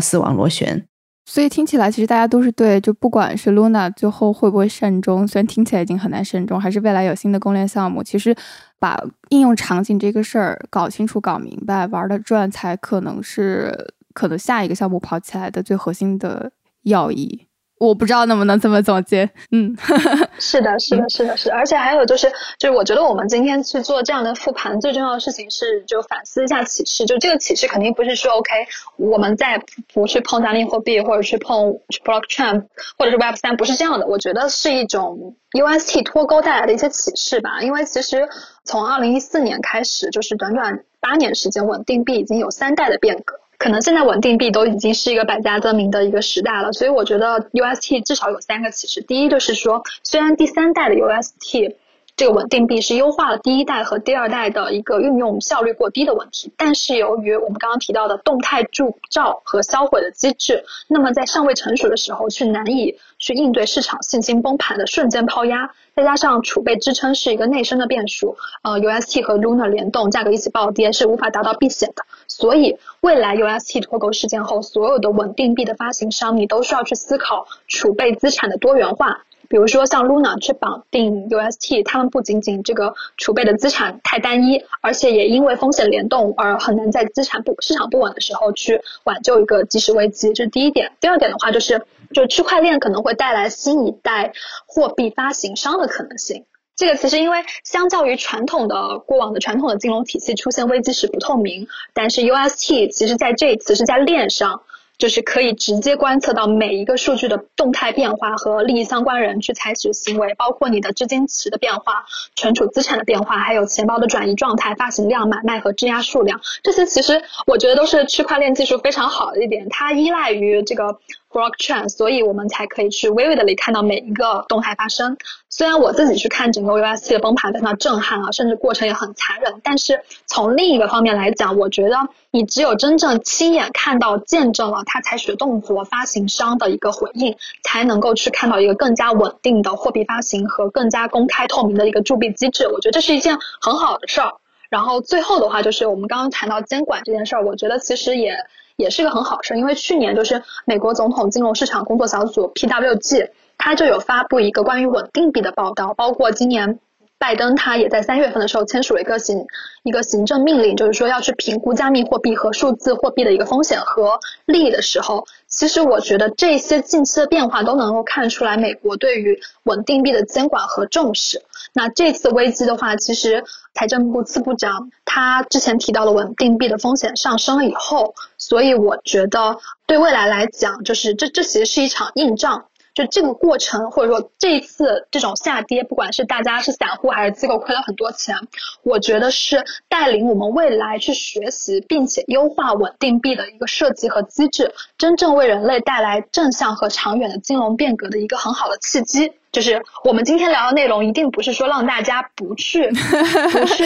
[0.00, 0.84] 死亡螺旋。
[1.24, 8.34] 所以听起来，其实大家都是对，就不管是 Luna 最后会不会慎终，虽然听起来已经很难慎终，还是未来有新的公链项目，其实
[8.78, 8.98] 把
[9.28, 16.50] 应用场景这个事儿搞清楚、搞明白，玩的转，才可能是可能下一个项目跑起来的最核心的
[16.84, 17.47] 要义。
[17.78, 19.76] 我不知道能不能这么总结，嗯，
[20.38, 28.50] 是的，是的，是的，是，而且还有就是，就是我觉得我们今天去做这样的复盘，最重要的事情是就反思一下启示，就这个启示肯定不是说 OK，
[28.96, 29.62] 我们再
[29.92, 31.72] 不去碰加密货币，或者去碰
[32.04, 32.64] blockchain，
[32.98, 38.28] 或者是 Web 三，不是这样的，我觉得是一种 UST 脱钩带来的一些启示吧，因为其实
[38.64, 43.34] 从二零一四年开始，就是短短八年时间，稳定币已经有三代的变革。
[43.58, 49.00] 可能现在稳定币都已经是一个百家争鸣的一个时代了，所以我觉得 UST 至少有三个启示。
[49.00, 51.74] 第一就是说，虽然第三代的 UST
[52.16, 65.68] 这个稳定币是优化了第一代和第二代的一个运用效率过低的问题，但是由于我们刚刚提到的动态铸造和销毁的机制，那么在尚未成熟的时候，去难以去应对市场信心崩盘的瞬间抛压。
[65.96, 72.04] 再加上储备支撑是一个内生的变数，呃，UST 和 Luna 联动，价格一起暴跌是无法达到避险的。
[72.38, 79.24] 所以，未来 UST 脱钩事件后，所有的稳定币的发行商，你都需要去思考储备资产的多元化。
[79.48, 90.32] 比如说，像 Luna 去绑定 UST，他们不仅仅这个储备的资产太单一，而且也因为风险联动而很难在资产不市场不稳的时候去挽救一个即时危机。
[90.32, 90.92] 这是第一点。
[91.00, 91.82] 第二点的话，就是
[92.14, 94.32] 就区块链可能会带来新一代
[94.66, 96.44] 货币发行商的可能性。
[96.78, 104.62] 这个其实因为相较于传统的过往的传统的金融体系出现危机时不透明，但是 UST 其实在这一次是在链上。
[104.98, 112.04] 就是可以直接观测到每一个数据的动态变化和利益相关人去采取行为，包括你的资金池的变化、
[112.34, 120.98] 存储资产的变化，还有钱包的转移状态、发行量、买卖和质押数量，这些其实我觉得都是区块链技术非常好的一点，它依赖于这个。
[121.30, 125.16] blockchain，所以我们才可以去微微的看到每一个动态发生。
[125.50, 131.96] 虽然我自己去看整个 UST 的崩盘非常震撼啊，甚至过程也很残忍，但是从另一个方面来讲，我觉得
[132.30, 142.68] 你只有真正亲眼看到、见证了它采取动作、发行商的一个回应，才能够去看到一个更加稳定的货币发行和更加公开透明的一个铸币机制。
[142.68, 144.34] 我觉得这是一件很好的事儿。
[144.70, 148.34] 然后最后的话，就是我们刚刚谈到监管这件事儿，我觉得其实也。
[148.78, 156.78] 也是一个很好事，因为去年就是美国总统金融市场工作小组 PWG，他就有发布一个关于稳定币的报道，包括今年
[157.18, 159.44] 拜登他也在三月份的时候签署了一个行
[159.82, 171.42] 一个行政命令，就是说要去评估加密货币和数字货币的一个风险和利益的时候，其实我觉得这些近期的变化都能够看出来美国对于稳定币的监管和重视。
[171.74, 178.14] 那这次危机的话，其实财政部次部长他之前提到的稳定币的风险上升了以后，
[178.48, 182.64] 所以我觉得对未来来讲，就是这这其实是一场硬仗。
[182.94, 188.34] 就这个过程，或者说这一次这种下跌，不管是大家是散户还是机构亏了很多钱，
[188.82, 199.30] 我觉得是带领我们未来去学习并且优化稳定币的一个设计和机制，真正为人类带来正向和长远的金融变革的一个很好的契机。
[199.50, 202.88] 就是我们今天聊的内容，一定不是说让大家不去
[203.52, 203.84] 不去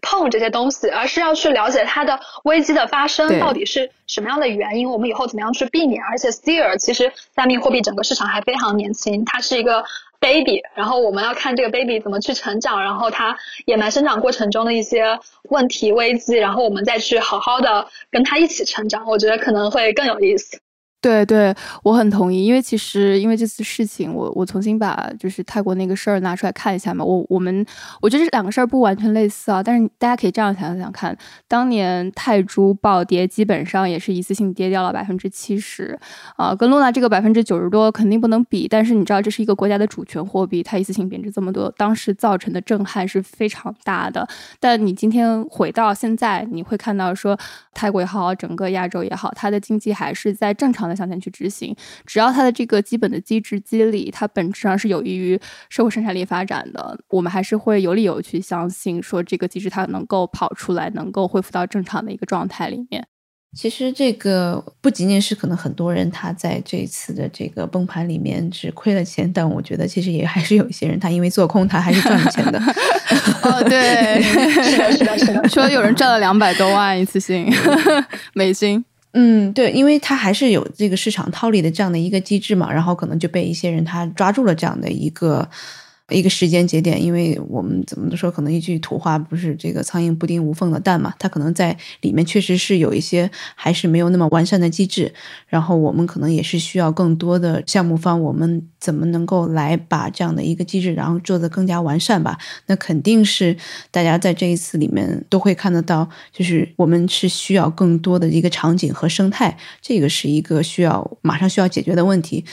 [0.00, 6.02] 碰这些东西，而是要去了解它的危机的发生到底是什么样的原因，我们以后怎么样去避免。
[6.02, 9.84] 而且 s t e r 其实加密货币整个市场还非常年轻，它是一个
[10.20, 13.36] baby，然后我们要看这个 baby 怎么去成长，然后它
[13.66, 15.18] 野蛮生长过程中的一些
[15.50, 20.58] 问题危机，然后我们再去好好的跟它一起成长，我觉得可能会更有意思。
[21.04, 27.04] 对对，我很同意，因为其实因为这次事情，我我重新把就是泰国那个事儿拿出来看一下嘛。
[27.04, 27.66] 我我们
[28.00, 31.14] 我觉得这两个事儿不完全类似啊，但是大家可以这样想想看，
[31.46, 35.98] 当年泰铢暴跌，基本上也是一次性跌掉了百分之七十
[36.36, 38.66] 啊，跟露娜这个百分之九十多肯定不能比。
[38.66, 44.26] 但是你知道，这是一个国家的主权货币，它一次性贬值这么多，当时造成的震撼是非常大的。
[44.58, 47.38] 但你今天回到现在，你会看到说，
[47.74, 50.93] 泰国也好，整个亚洲也好，它的经济还是在正常的。
[50.96, 51.74] 向前去执行，
[52.06, 63.06] 只要它的这个基本的机制机理，它本质上是有益于社会生产力发展的，我们还是会有理由去相信说这个机制它能够跑出来，能够恢复到正常的一个状态里面。
[63.56, 72.60] 其实这个不仅仅是可能很多人他在这一次的这个崩盘里面只亏了钱，但我觉得其实也还是有一些人他因为做空他还是赚了钱的。
[73.44, 77.48] 哦，对，是的，是的，是的，说有人赚了两百多万一次性
[78.34, 78.84] 美金。
[79.14, 85.48] 嗯，对，因为它还是有这个市场套利的这样的一个机制嘛，然后可能就被一些人他抓住了这样的一个。
[86.10, 95.14] 一个时间节点，因为我们怎么说，可能一句土话不是这个苍蝇不叮无缝的蛋嘛，它可能在里面确实是有一些还是没有那么完善的机制，
[95.46, 102.38] 然后我们可能也是需要更多的项目方，我们怎么能够来把这样的一个机制，然后做得更加完善吧？
[102.66, 103.56] 那肯定是
[103.90, 112.44] 大家在这一次里面都会看得到，就是我们是需要更多的一个场景和生态，这个是一个需要马上需要解决的问题。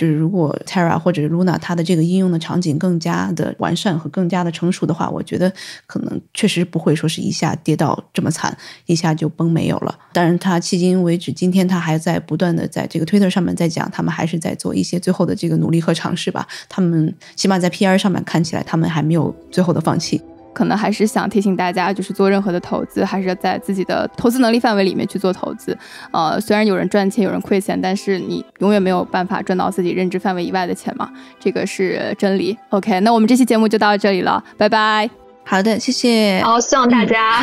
[0.00, 5.52] 就是如果 Terra 或者 Luna 它的这个应用的场景更加的完善和更加的成熟的话，我觉得
[5.86, 9.98] 可能确实不会说是一下跌到这么惨，一下就崩没有了。
[10.14, 16.48] 当然，它迄今为止，今天它还在不断的在这个 Twitter 上面在讲，他们还是在做一些最后的这个努力和尝试吧。
[16.70, 20.22] 他们起码在 PR 上面看起来，他们还没有最后的放弃。
[20.52, 25.76] 可能还是想提醒大家，就是做任何的投资，还是在自己的投资能力范围里面去做投资。
[26.12, 32.56] 呃，虽然有人赚钱，有人亏钱，但是你永远没有办法赚到自己认知范围以外的钱嘛，这个是真理。
[32.70, 35.08] OK，那我们这期节目就到这里了，拜拜。
[35.44, 36.40] 好的，谢谢。
[36.44, 37.42] 好，希望大家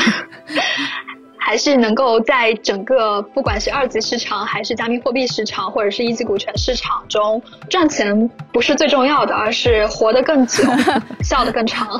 [1.40, 10.64] 还是能够在整个不管是二级市场，还是加密货币市场，或者是一级股权市场中赚钱，不是最重要的，而是活得更久，
[11.24, 12.00] 笑得更长。